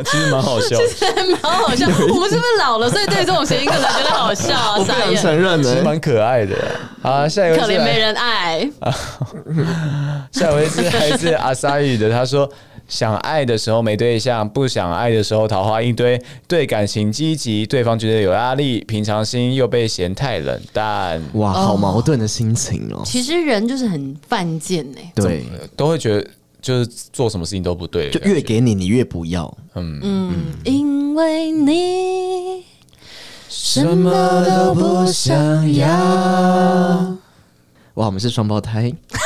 [0.06, 1.06] 其实蛮好笑，其实
[1.42, 1.86] 蛮好笑。
[1.88, 4.54] 我们是不是老了，所以对这种谐音梗觉得好笑？
[4.78, 6.56] 我不想承认的，蛮可爱的。
[7.02, 8.70] 好，下一位可怜没人爱。
[10.32, 12.50] 下一位是来自阿萨语的，他说
[12.88, 23.02] ：“想爱的时候没对象，不想爱的时候桃花一堆，对感情积极，对方觉得有压力，平常心又被嫌太冷淡。”哇，好矛盾的心情哦。
[23.06, 25.46] 其实人就是很犯贱呢，对，
[25.76, 26.28] 都会觉得
[26.62, 29.58] 就是做什么事情都不对，就越给你，你越不要。
[29.76, 30.36] 嗯嗯，
[30.66, 32.64] 因为你。
[33.48, 35.88] 什么都不想要。
[37.96, 38.92] 哇，我们是双胞胎。
[39.10, 39.20] 对，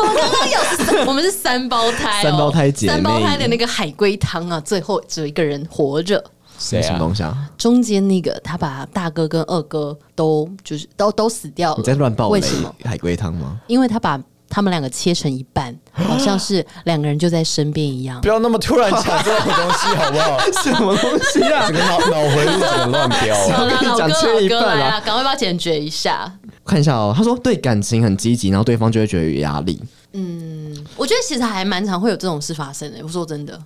[0.00, 0.58] 我们刚刚有，
[1.06, 2.92] 我们是三胞胎，三胞胎姐妹。
[2.94, 6.24] 三胞胎的那个海龟汤啊，最后只有一个人活着。
[6.58, 6.82] 谁啊？
[6.82, 7.50] 什么东西啊？
[7.58, 11.76] 中间那个，他把大哥跟二哥都就是都都死掉了。
[11.78, 12.28] 你在乱报？
[12.28, 13.60] 为什么海龟汤吗？
[13.66, 14.18] 因为他把。
[14.48, 18.20] 他们两个切成一半，好像是两个人就在身边一样。
[18.22, 20.38] 不要那么突然讲这种东西，好不好？
[20.62, 21.66] 什么东西啊？
[21.66, 23.36] 这个脑脑回路怎么乱飙？
[23.50, 26.32] 好了，老哥，老哥来啊，赶快把它解决一下。
[26.64, 29.80] 看一下哦，他说对感情很积极，然后对方就会觉得有压力。
[30.12, 32.98] 嗯，我觉得其实还蛮常会有这种事发生的。
[33.02, 33.58] 我说真的，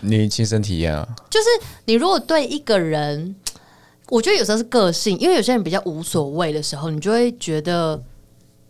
[0.00, 1.06] 你亲身体验啊？
[1.28, 1.46] 就是
[1.84, 3.34] 你如果对一个人，
[4.08, 8.02] 我觉得有时候是个性，因为有些人比较无所谓的时候，你就会觉得。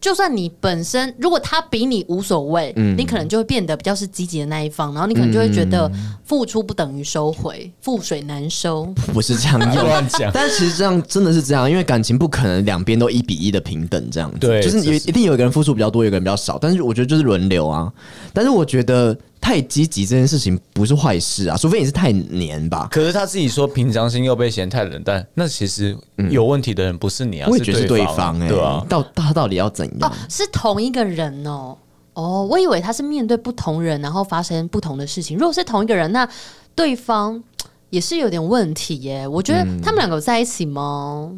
[0.01, 5.91] 就算你本身如果他比你无所谓，嗯、你可能就会变得比较是积极的那一方，然后你可能就会觉得
[6.25, 8.87] 付出不等于收回，覆水难收。
[9.13, 17.93] 不是这样 乱讲， 但是其实这样真的是这样，因为感情不可能两边都一比一的平等这样子，对，就是有一定有一个人付出比较多，有一个人比较少，但是我觉得就是轮流啊。
[18.33, 19.17] 但是我觉得。
[19.41, 22.87] 太积极这件事情不是坏事啊，除非你是太黏吧。
[22.91, 25.97] 可是他自己说平常心又被嫌太冷淡，那其实
[26.31, 30.11] 有问题的人不是你啊，我也觉得是对方哎、欸，对啊，到他到底要怎样？
[30.11, 31.77] 哦，是同一个人哦。
[32.13, 35.39] 哦，我以为他是面对不同人，然后发生不同的事情。
[35.39, 36.29] 如果是同一个人，那
[36.75, 37.43] 对方
[37.89, 39.27] 也是有点问题耶。
[39.27, 41.33] 我觉得他们两个在一起吗？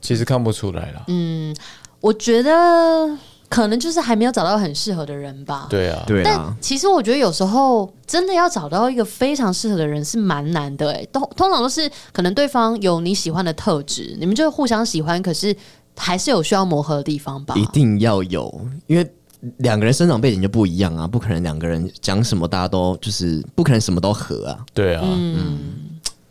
[0.00, 1.04] 其实看不出来了。
[1.08, 1.56] 嗯，
[2.00, 3.16] 我觉得。
[3.54, 5.68] 可能就是还没有找到很适合的人吧。
[5.70, 6.24] 对啊，对啊。
[6.24, 15.54] 但其实我觉得有时候真的要找到一个非常适合的人是蛮难的诶，都通常都是可能对方有你喜欢的特质，你们就互相喜欢，可是
[15.96, 17.54] 还是有需要磨合的地方吧。
[17.56, 18.52] 一定要有，
[18.88, 19.08] 因为
[19.58, 24.58] 两个人生长背景就不一样啊，不可能两个人讲什么大家都就是不可能什么都合啊。
[24.72, 25.58] 对啊，嗯，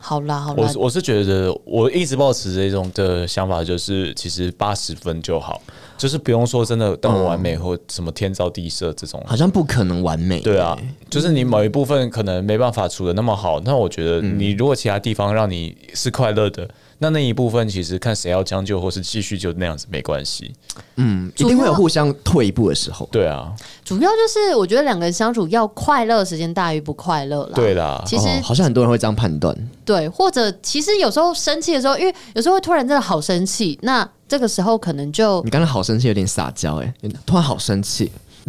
[0.06, 5.62] 好啦好啦，我我是觉得我一直保持这种的想法，就是其实八十分就好，
[5.98, 10.42] 就是不用说真的那么完美或什么天造地设这种，好像不可能完美。
[10.42, 10.78] 对啊，
[11.10, 16.70] 就是你某一部分可能没办法处的那么好，那我觉得你如果其他地方让你是快乐的。
[17.04, 20.54] 那那一部分其实看谁要将就，或是继续就那样子没关系。
[20.96, 23.06] 嗯，一定会有互相退一步的时候。
[23.12, 23.52] 对啊，
[23.84, 27.52] 主要就是我觉得两个人相处要快乐时间大于不快乐啦。
[27.56, 29.54] 对啦，其实、哦、好像很多人会这样判断。
[29.84, 36.94] 对，或者其实有时候生气的时候，因为有时候会突然真的好生气，那这个时候可能就你刚才好生气，有点撒娇哎，
[37.26, 38.10] 突然好生气，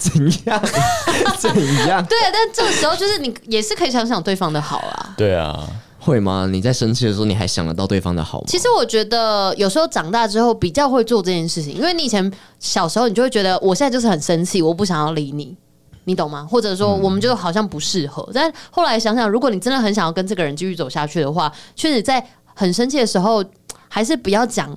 [0.00, 0.60] 怎样？
[1.38, 1.50] 怎
[1.86, 2.04] 样？
[2.06, 5.14] 对，但这个时候就是你也是可以想想对方的好啊。
[5.16, 5.64] 对啊。
[6.04, 6.46] 会吗？
[6.50, 8.44] 你在生气的时候，你还想得到对方的好吗？
[8.46, 12.30] 其实我觉得有时候长大之后比较会做这件事情，因为你以前
[12.60, 15.56] 小时候你就会觉得我现在就是很生气，我不想要理你，
[16.04, 16.46] 你懂吗？
[16.48, 18.22] 或者说我们就好像不适合。
[18.28, 22.24] 嗯、但后来想想，如果你真的很想要跟这个人继续走下去的话，确实在
[22.54, 23.42] 很生气的时候，
[23.88, 24.76] 还是不要讲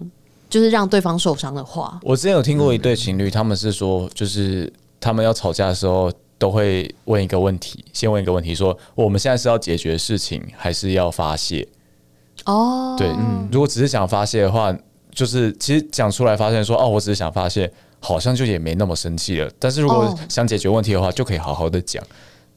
[0.50, 2.00] 就是让对方受伤的话。
[2.04, 6.12] 我之前有听过一对情侣，嗯、他们是说，就是他们要吵架的时候。
[6.38, 11.68] 都会问一个问题，先问一个问题说，说我们现在是要解决事情，还是要发泄？
[12.46, 14.76] 哦，对，嗯，如果只是想发泄的话，
[15.12, 19.52] 就是其实讲出来发现说，哦，我只是想发泄，好像就也没那么生气了。
[19.60, 22.04] 但是如果想解决问题的话，就可以好好的讲。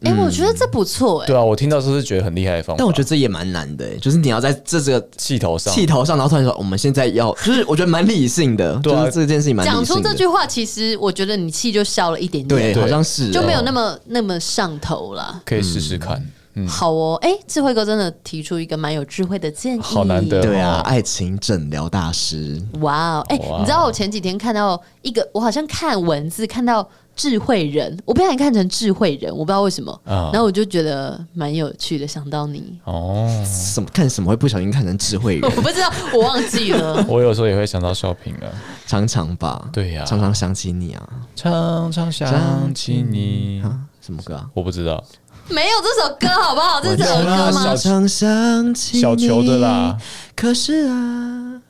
[0.02, 1.26] 哎、欸，我觉得这不错哎、欸。
[1.26, 2.78] 对啊，我听到是不是觉得很厉害的方法？
[2.78, 9.66] 但我觉得这也蛮难的、欸，就是你要在这这个气头上，气头上，然后突然说我们现在要，就是我觉得蛮理性的，对啊，这件事情蛮。
[9.66, 15.42] 讲出这句话，其实我觉得你气就消了一点点，对，好像是就没有那么那么上头了。
[15.44, 16.24] 可以试试看。
[16.54, 17.18] 嗯，好哦。
[17.20, 20.40] 哎、欸，智慧哥真的提出一个蛮有智慧的建议，好难得。
[20.40, 22.60] 对啊，爱情诊疗大师。
[22.80, 26.88] 哇哦，哎，你知道我前几天看到一个，我好像看文字看到。
[27.16, 30.00] 智慧人，我不想看成智慧人，我不知道为什么。
[30.04, 35.42] 然后我就觉得蛮有趣的，想到你哦，什么看什么会不小心看成智慧人？
[35.56, 37.04] 我不知道，我忘记了。
[37.08, 38.48] 我有时候也会想到少平啊，
[38.86, 39.68] 常常吧。
[39.72, 44.48] 对呀，常常想起你啊，常常想起你啊，什么歌啊？
[44.54, 45.04] 我不知道，
[45.48, 46.80] 没有这首歌，好不好？
[46.80, 47.52] 这是这首歌吗？
[47.52, 49.98] 常常想起你，小球的啦。
[50.34, 51.60] 可是啊，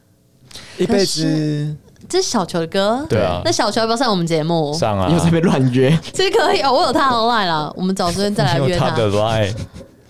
[0.79, 1.77] 一辈子。
[2.09, 3.41] 这是小球的歌，对啊。
[3.45, 4.73] 那小球要不要上我们节目？
[4.73, 5.09] 上啊！
[5.13, 6.73] 又在被乱约， 其实可以哦。
[6.73, 8.91] 我有他的 line 了，我们找时间再来约他。
[8.91, 9.53] 他的 line，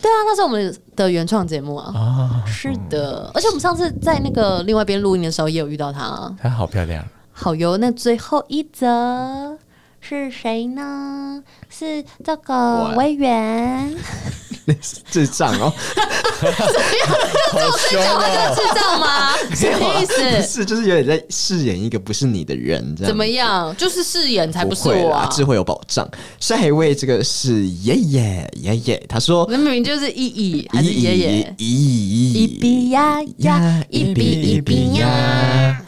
[0.01, 1.93] 对啊，那是我们的原创节目啊。
[1.95, 3.31] 啊，是的。
[3.35, 6.33] 而且我们上次在那个另外一边录音的时候，也有遇到他。
[6.41, 7.05] 他好漂亮。
[7.33, 9.57] 好哟，那最后一则
[10.01, 11.43] 是谁呢？
[11.69, 13.95] 是这个委员。
[15.11, 15.73] 智障哦！
[16.39, 16.55] 怎么
[16.97, 17.65] 样？
[17.65, 19.37] 又自我讲话就智障吗？
[19.53, 20.43] 什么意思？
[20.43, 23.09] 是就是有点在饰演一个不是你的人，这样。
[23.09, 23.75] 怎么样？
[23.77, 25.29] 就是饰演才不是我啊！
[25.33, 26.09] 智慧有保障。
[26.39, 31.55] 下一位这个是爷爷爷爷，他说：“那明明就是依依还是爷爷？
[31.59, 35.83] 依依一比呀呀，一比一比呀。”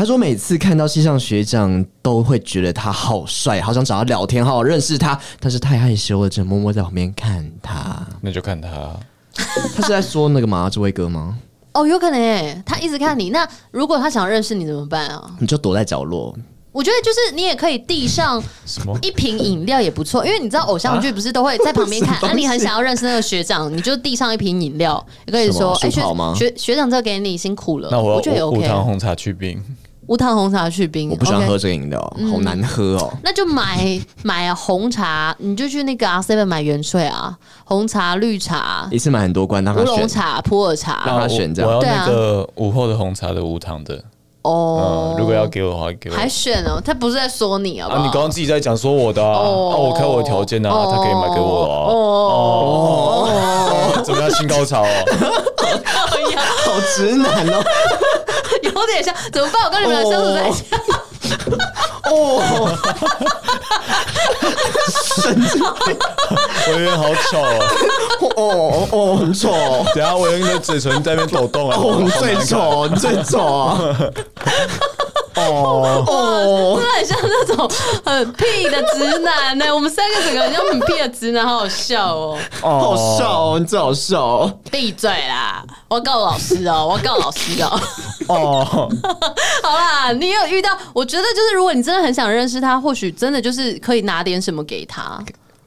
[0.00, 5.20] 他说：“每次看到系上学长，都会觉得他好帅，好想找他聊天，好好认识他。
[5.38, 8.02] 但是太害羞了，只能默默在旁边看他。
[8.22, 8.96] 那就看他。
[9.76, 10.70] 他是在说那个吗？
[10.72, 11.36] 这位哥吗？
[11.74, 12.62] 哦，有可能诶。
[12.64, 13.28] 他一直看你。
[13.28, 15.32] 那如果他想认识你怎么办啊？
[15.38, 16.34] 你就躲在角落。
[16.72, 22.16] 我觉得就是你也可以递上什么一瓶饮料也不错，因为你知道偶像剧不是都会在旁边看。
[22.22, 26.00] 那、啊、你很想要认识那个学长，你就递上一瓶饮料，也可以说：哎、欸，学
[26.48, 27.90] 学学长，这给你辛苦了。
[27.92, 28.60] 那我，我觉得也 OK。
[28.60, 29.62] 无糖红茶去冰。”
[30.10, 32.00] 无糖红茶去冰，我不喜欢喝这个饮料，
[32.32, 33.12] 好难喝哦。
[33.22, 33.78] 那就买
[34.24, 37.32] 买红茶，你就去那个阿 seven 买原萃啊，
[37.64, 39.94] 红茶、绿茶，一次买很多罐，让他选。
[39.94, 41.70] 乌龙茶、普洱茶，让他选这样。
[41.70, 44.02] 我要那个午后的红茶的无糖的
[44.42, 45.14] 哦。
[45.16, 46.16] 如果要给我的话，给我。
[46.16, 47.88] 还选哦，他不是在说你啊？
[47.88, 53.28] 啊，你刚刚自己在讲说我的啊，我开我的条件啊，他可以买给我哦。
[53.94, 54.28] 哦， 怎么样？
[54.32, 55.04] 新高潮哦，
[56.64, 57.62] 好直男哦。
[58.62, 59.64] 有点像，怎么办？
[59.64, 60.64] 我跟你们俩相处在一起。
[62.04, 62.76] 哦，
[65.14, 65.96] 神经病！
[66.66, 67.38] 我有点好丑
[68.36, 68.88] 哦，哦。
[68.90, 69.50] 哦，很丑。
[69.94, 71.76] 等下我用你的嘴唇在那边抖动啊！
[71.78, 73.78] 哦，你最丑，你最丑啊！
[75.36, 76.04] 哦。
[76.06, 77.70] 哦，真的很像那种
[78.04, 79.72] 很屁的直男呢。
[79.72, 84.58] 我们三个整个很像很屁的直男，好好笑哦，好笑哦，你最好笑哦！
[84.70, 85.62] 闭嘴啦！
[85.88, 87.80] 我要告老师哦，我要告老师哦。
[88.34, 88.64] 哦，
[89.62, 90.70] 好啦，你有遇到？
[90.92, 95.22] 我觉得就是，如果你真的很想认识他，或许真的就是可以拿点什么给他。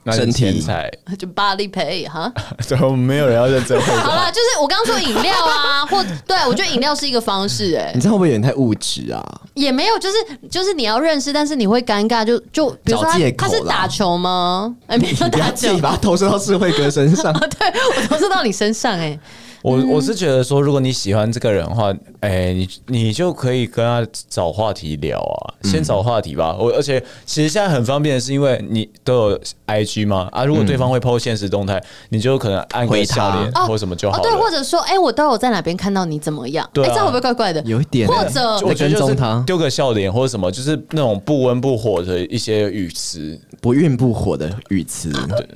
[0.05, 2.29] 那是前菜，就 body pay 哈。
[2.67, 3.79] 最后没有人要认真。
[3.79, 9.23] 好了，就是我刚刚说饮料啊，或 对我觉得饮料是一个方式、欸，哎，你这样会不会有点太物质啊？
[9.53, 10.15] 也没有，就是
[10.51, 14.75] 就是你要认识，但是你会尴尬，就就比如说他他是打球吗？
[14.87, 17.31] 哎，没有打球，你把它投射到智慧哥身上。
[17.31, 19.19] 对，我投射到你身上、欸，哎。
[19.63, 21.89] 我我是觉得说，如果你喜欢这个人的话，
[22.19, 26.53] 哎、欸，你你就可以跟他找话题聊啊，先找话题吧。
[26.59, 34.21] 我而且其实现在很方便的是，因为你都有 IG 嘛啊，如果对方会 PO 现实动态，你就可能按个笑脸或什么就好了。
[34.21, 36.69] 哦，对，或者说，哎、欸，我都有在哪边看到你怎么样？
[36.73, 37.61] 对、啊，哎、欸，这样会不会怪怪的？
[37.63, 45.47] 有一点，或者我觉得就是丢个笑脸或者什么，就是那种不温不火的一些语词，不温不火的语词，对。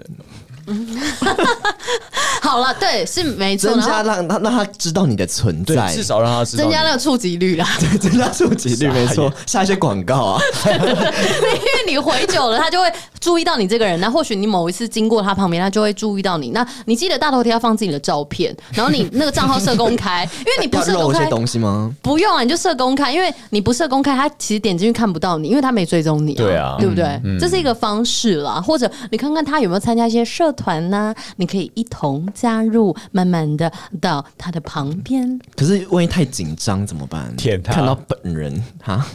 [2.41, 3.71] 好了，对，是没错。
[3.71, 6.63] 增加让他让他知道你的存在，至少让他知道。
[6.63, 9.31] 增加那个触及率啦， 对，增加触及率， 没错。
[9.45, 13.99] 下一些广告啊，因为你回久了，他就会注意到你这个人。
[13.99, 16.51] 那或许你某一次经过他旁边，他就会注意到你。
[16.51, 21.91] 那你记得大头贴要放自己的照片，然后你那个账号设公开，因为你不设公开些东西吗？
[22.01, 26.33] 不用啊，你就设公开，因为你不设公开，他其实点进去看不到你，因为他没追踪你。
[26.35, 27.19] 对啊，对不对？
[27.39, 28.61] 这是一个方式啦。
[28.61, 31.15] 或者你看看他有没有参加一些社团呢？
[31.37, 35.39] 你可以一同加入，慢慢的到他的旁边。
[35.55, 37.33] 可是万一太紧张怎么办？
[37.37, 39.05] 舔他，看到本人哈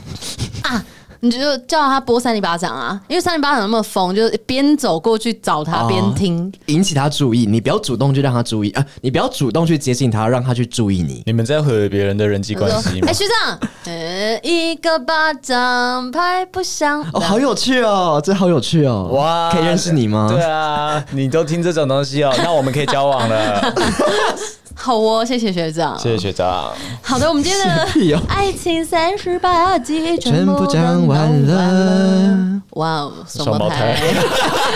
[0.62, 0.82] 啊！
[1.24, 7.46] 你就叫他播三零巴掌啊，因为三零巴掌那么疯，就是边走过去找他边听，哦，引起他注意。
[7.46, 11.22] 你不要主动去让他注意啊，你不要主动去接近他，让他去注意你。
[11.24, 13.06] 你们在毁别人的人际关系吗？
[13.08, 17.00] 哎，学长，呃，一个巴掌拍不响。
[17.12, 19.08] 哦，好有趣哦，这好有趣哦。
[19.12, 20.26] 哇，可以认识你吗？
[20.28, 23.60] 对啊，你都听这种东西哦，那我们可以交往了。
[24.74, 26.72] 好哦，谢谢学长，谢谢学长。
[27.02, 27.86] 好的，我们今天的
[28.28, 32.60] 爱情三十八计全部讲完了。
[32.70, 34.14] 哇哦，双胞胎，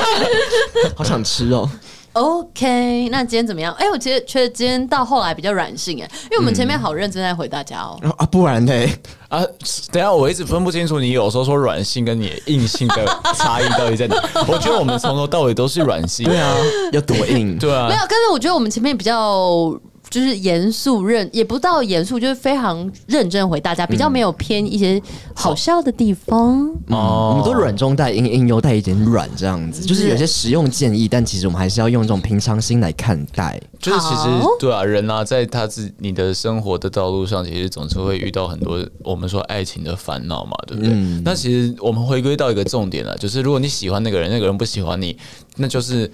[0.94, 1.68] 好想吃哦。
[2.16, 3.74] OK，那今天怎么样？
[3.74, 7.98] 哎、欸，我其实觉得今天到后来比较软性哎，因为我们前面好认真在回大家哦。
[8.02, 8.72] 嗯、啊，不然呢？
[9.28, 9.44] 啊，
[9.92, 13.04] 等下我一直分不清楚你有时候说软性跟你硬性的
[13.36, 14.16] 差异到底在哪？
[14.48, 16.24] 我觉得我们从头到尾都是软性。
[16.24, 16.56] 对啊，
[16.92, 17.58] 要多硬？
[17.58, 18.00] 对啊，没有。
[18.08, 19.78] 但是我觉得我们前面比较。
[20.08, 25.02] 就是严肃认，也不到严肃，就是非常认真回大家，比较没有偏一些
[25.34, 26.66] 好笑的地方。
[26.88, 26.96] 哦、嗯，
[27.30, 33.60] 我们都软中带硬，硬又带一点软，这样子，就是有些实用建议，但其实我们还是要用这种平常心来看待。
[33.80, 34.28] 就是其实
[34.58, 40.92] 对啊，人啊，在他自你的生活的道路上，其实总是会遇到很多我们说爱情的烦恼嘛，对不对？
[40.92, 45.18] 嗯、那其实我们回归到一个重点了，就是如果你喜欢那个人，那个人不喜欢你，
[45.56, 46.10] 那就是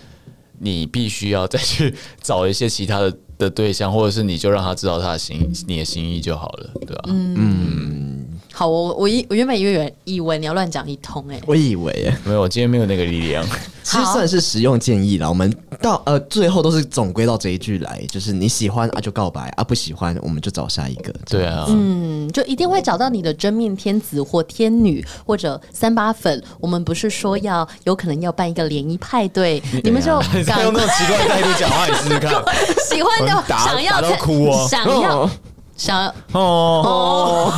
[0.59, 3.15] 你必须要再去 找一些其他的。
[3.43, 7.03] 的对象，或者是你就让他知道他的心，你的心意就好了，对吧？
[7.09, 8.22] 嗯，嗯
[8.53, 13.45] 好，我我一我原本以为以为你要乱讲一通，欸，哎，我以为没有，我今天没有那个力量。
[13.83, 15.29] 其实算是实用建议了。
[15.29, 21.13] 我们到呃最后都是总归到这一句来，就是你喜欢啊就告白啊，不喜欢我们就找下一个。
[21.29, 26.41] 对啊，嗯，就一定会找到你的真命天子或天女或者三八粉。
[26.61, 32.33] 我们不是说要有可能要办一个联谊派对，你，你们就 用那种奇怪的态度讲话，你试试看。
[32.89, 35.29] 喜欢就想要都哭哦，想要。
[35.77, 36.83] 想要哦。
[36.85, 37.53] 哦。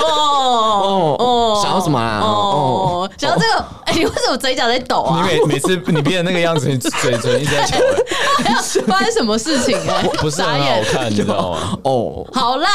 [0.00, 1.16] 哦。
[1.18, 2.20] 哦，想要什么啊？
[2.22, 3.64] 哦，想要这个。
[3.86, 5.26] 哎，你为什么嘴角在抖啊？
[5.30, 7.76] 你每 每次你变成那个样子，你嘴唇一直在翘。
[8.86, 9.76] 发生什么事情？
[9.88, 11.78] 哎，不是很好看，你知道吗？
[11.82, 12.68] 哦，好啦，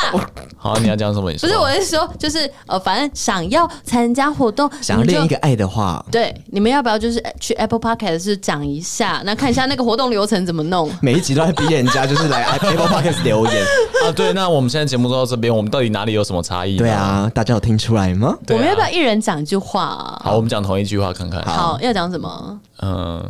[0.57, 1.31] 好，你要讲什么？
[1.33, 10.91] 不是，我是说，就是呃，反正想要参加活动，想要练一个爱的话，对，你们要不要就是去 Apple Podcast 是讲一下，那看一下那个活动流程怎么弄？
[11.01, 13.63] 每一集都在逼人家就是来 Apple Podcast 留言
[14.05, 14.11] 啊。
[14.15, 16.77] 对，那我们现在节目做到这边，我们到底哪里有什么差异？
[16.77, 18.35] 对啊，大家有听出来吗？
[18.49, 20.21] 我们要不要一人讲一句话啊？
[20.23, 21.41] 好，我们讲同一句话看看。
[21.43, 22.59] 好，要讲什么？
[22.81, 23.29] 嗯，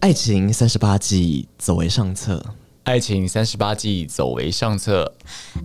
[0.00, 2.42] 爱情三十八计，走为上策。
[2.84, 5.12] 爱情三十八计，走为上策。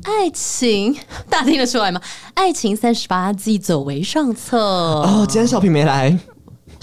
[0.03, 0.93] 爱情，
[1.29, 2.01] 大家听得出来吗？
[2.33, 4.57] 爱情三十八计，走为上策。
[4.59, 6.17] 哦，今天小平没来。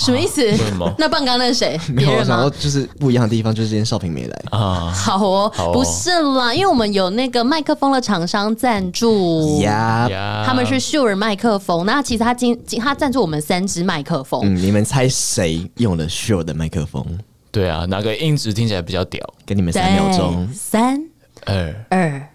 [0.01, 0.43] 什么意思？
[0.99, 1.79] 那半刚那是谁？
[1.93, 4.91] 没有，我想说就是不一样的地方，就是今天少平没来啊。
[4.93, 10.09] 好哦，不是啦，因为我们有那个麦克风的厂商赞助呀，
[10.47, 11.85] 他们是秀尔麦克风。
[11.87, 14.41] 那其实他今今他赞助我们三支麦克风。
[14.45, 17.05] 嗯，你们猜谁用了秀尔的麦克风？
[17.53, 19.21] 对啊，哪个音质听起来比较屌？
[19.45, 21.03] 给你们三秒钟，三
[21.47, 22.29] 二二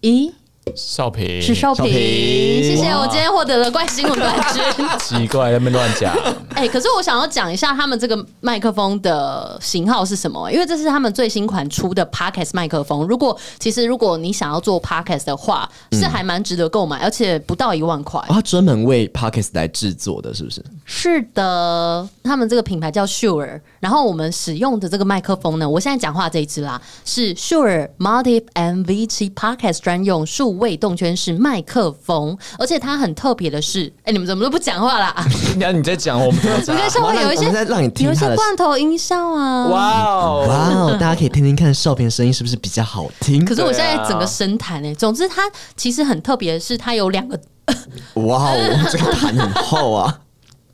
[0.00, 0.32] 一。
[0.76, 4.62] 少平是少平，谢谢我今天获得了怪新闻冠军。
[4.98, 6.14] 奇怪，在那边乱讲。
[6.54, 10.50] 哎、可是我想要讲一下他们这个麦克风的型号是什么？
[10.50, 13.06] 因为这是他们最新款出的 Podcast 麦克风。
[13.06, 18.20] 如果其实如果你想要做 Podcast 的话，是还蛮值得购买，而且不到一万块。
[18.20, 20.64] 哦，他专门为 Podcast 来制作的，是不是？
[20.84, 35.14] 是的，他们这个品牌叫 Shure，然后我们使用的这个麦克风呢，我现在讲话这一支啦，是 Shure Multi MV7 Podcast 专用数位动圈式麦克风，而且它很特别的是，哎、欸，你们怎么都不讲话啦？
[35.58, 39.68] 那你在讲，我们怎么 你可以稍微有一些在让你听有一些罐头音效啊。
[39.68, 43.44] 哇哦，哇哦，大家可以听听看少平的声音是不是比较好听？
[43.44, 45.42] 可是我现在整个声弹哎，总之它
[45.76, 47.38] 其实很特别的是，它有两个，
[48.14, 50.18] 哇哦，这个盘很厚啊。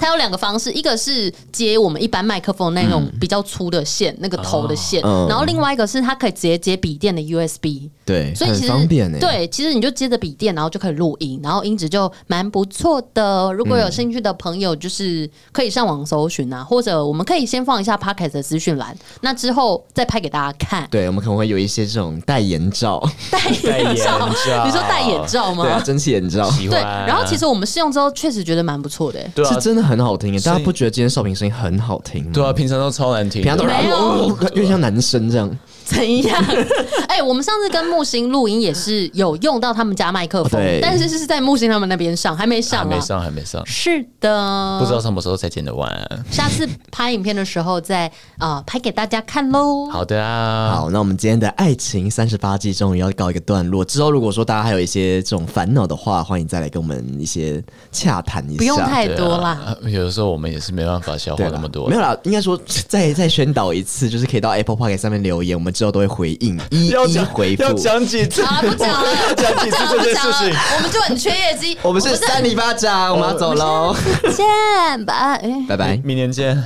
[0.00, 7.90] 它有两个方式，一个是接我们一般麦克风那种比较粗的线，那个头的线，嗯然后另外一个是它可以直接接笔电的 USB。
[8.06, 9.18] 对，所以其实很方便呢。
[9.18, 13.52] 欸对，其实你就接着笔电，然后就可以录音，然后音质就蛮不错的。
[13.52, 20.88] 如果有兴趣的朋友，就是可以上网搜寻啊，或者我们可以先放一下 Podcast 的资讯栏，那之后再拍给大家看。
[20.90, 25.64] 对，我们可能会有一些这种代言照，戴眼罩，戴眼罩你说戴眼罩吗？
[25.64, 29.30] 对啊，蒸汽眼罩，对，然后其实我们试用之后，确实觉得蛮不错的、欸。
[29.34, 30.40] 对啊是，真的很好听耶。
[30.40, 32.30] 大家不觉得今天少平声音很好听吗？
[32.32, 35.50] 对啊，平常都超难听，平常都没有哦有点像男生这样。
[35.90, 36.44] 怎样？
[37.08, 45.90] 哎、我们上次跟木星录音也是有用到他们家麦克风，但是是在木星他们那边上，还没上、啊，还没上，还没上，是的，不知道什么时候才剪得完。
[46.30, 48.06] 下次拍影片的时候再
[48.38, 49.86] 啊、呃、拍给大家看喽。
[49.90, 53.84] 好的啊，好，那我们今天的爱情三十八计终于要告一个段落。
[53.84, 58.58] 之后如果说大家还有一些这种烦恼的话，欢迎再来跟我们一些洽谈一下。
[58.58, 59.50] 不用太多啦。
[59.50, 67.62] 啊有的时候我们也是没办法消化那么多，没有啦，应该说再再宣导一次，就是可以到 Apple Podcast 上面留言，我们之后都会回应，一一回复。
[67.62, 68.44] 要讲几次？
[68.44, 70.54] 好了，不讲了，要讲几次这件事情？
[70.76, 71.78] 我们就很缺业绩。
[71.80, 75.42] 我们是三里巴掌，我们要走喽，见，拜。
[75.66, 75.98] 拜拜。
[76.04, 76.62] 明年见。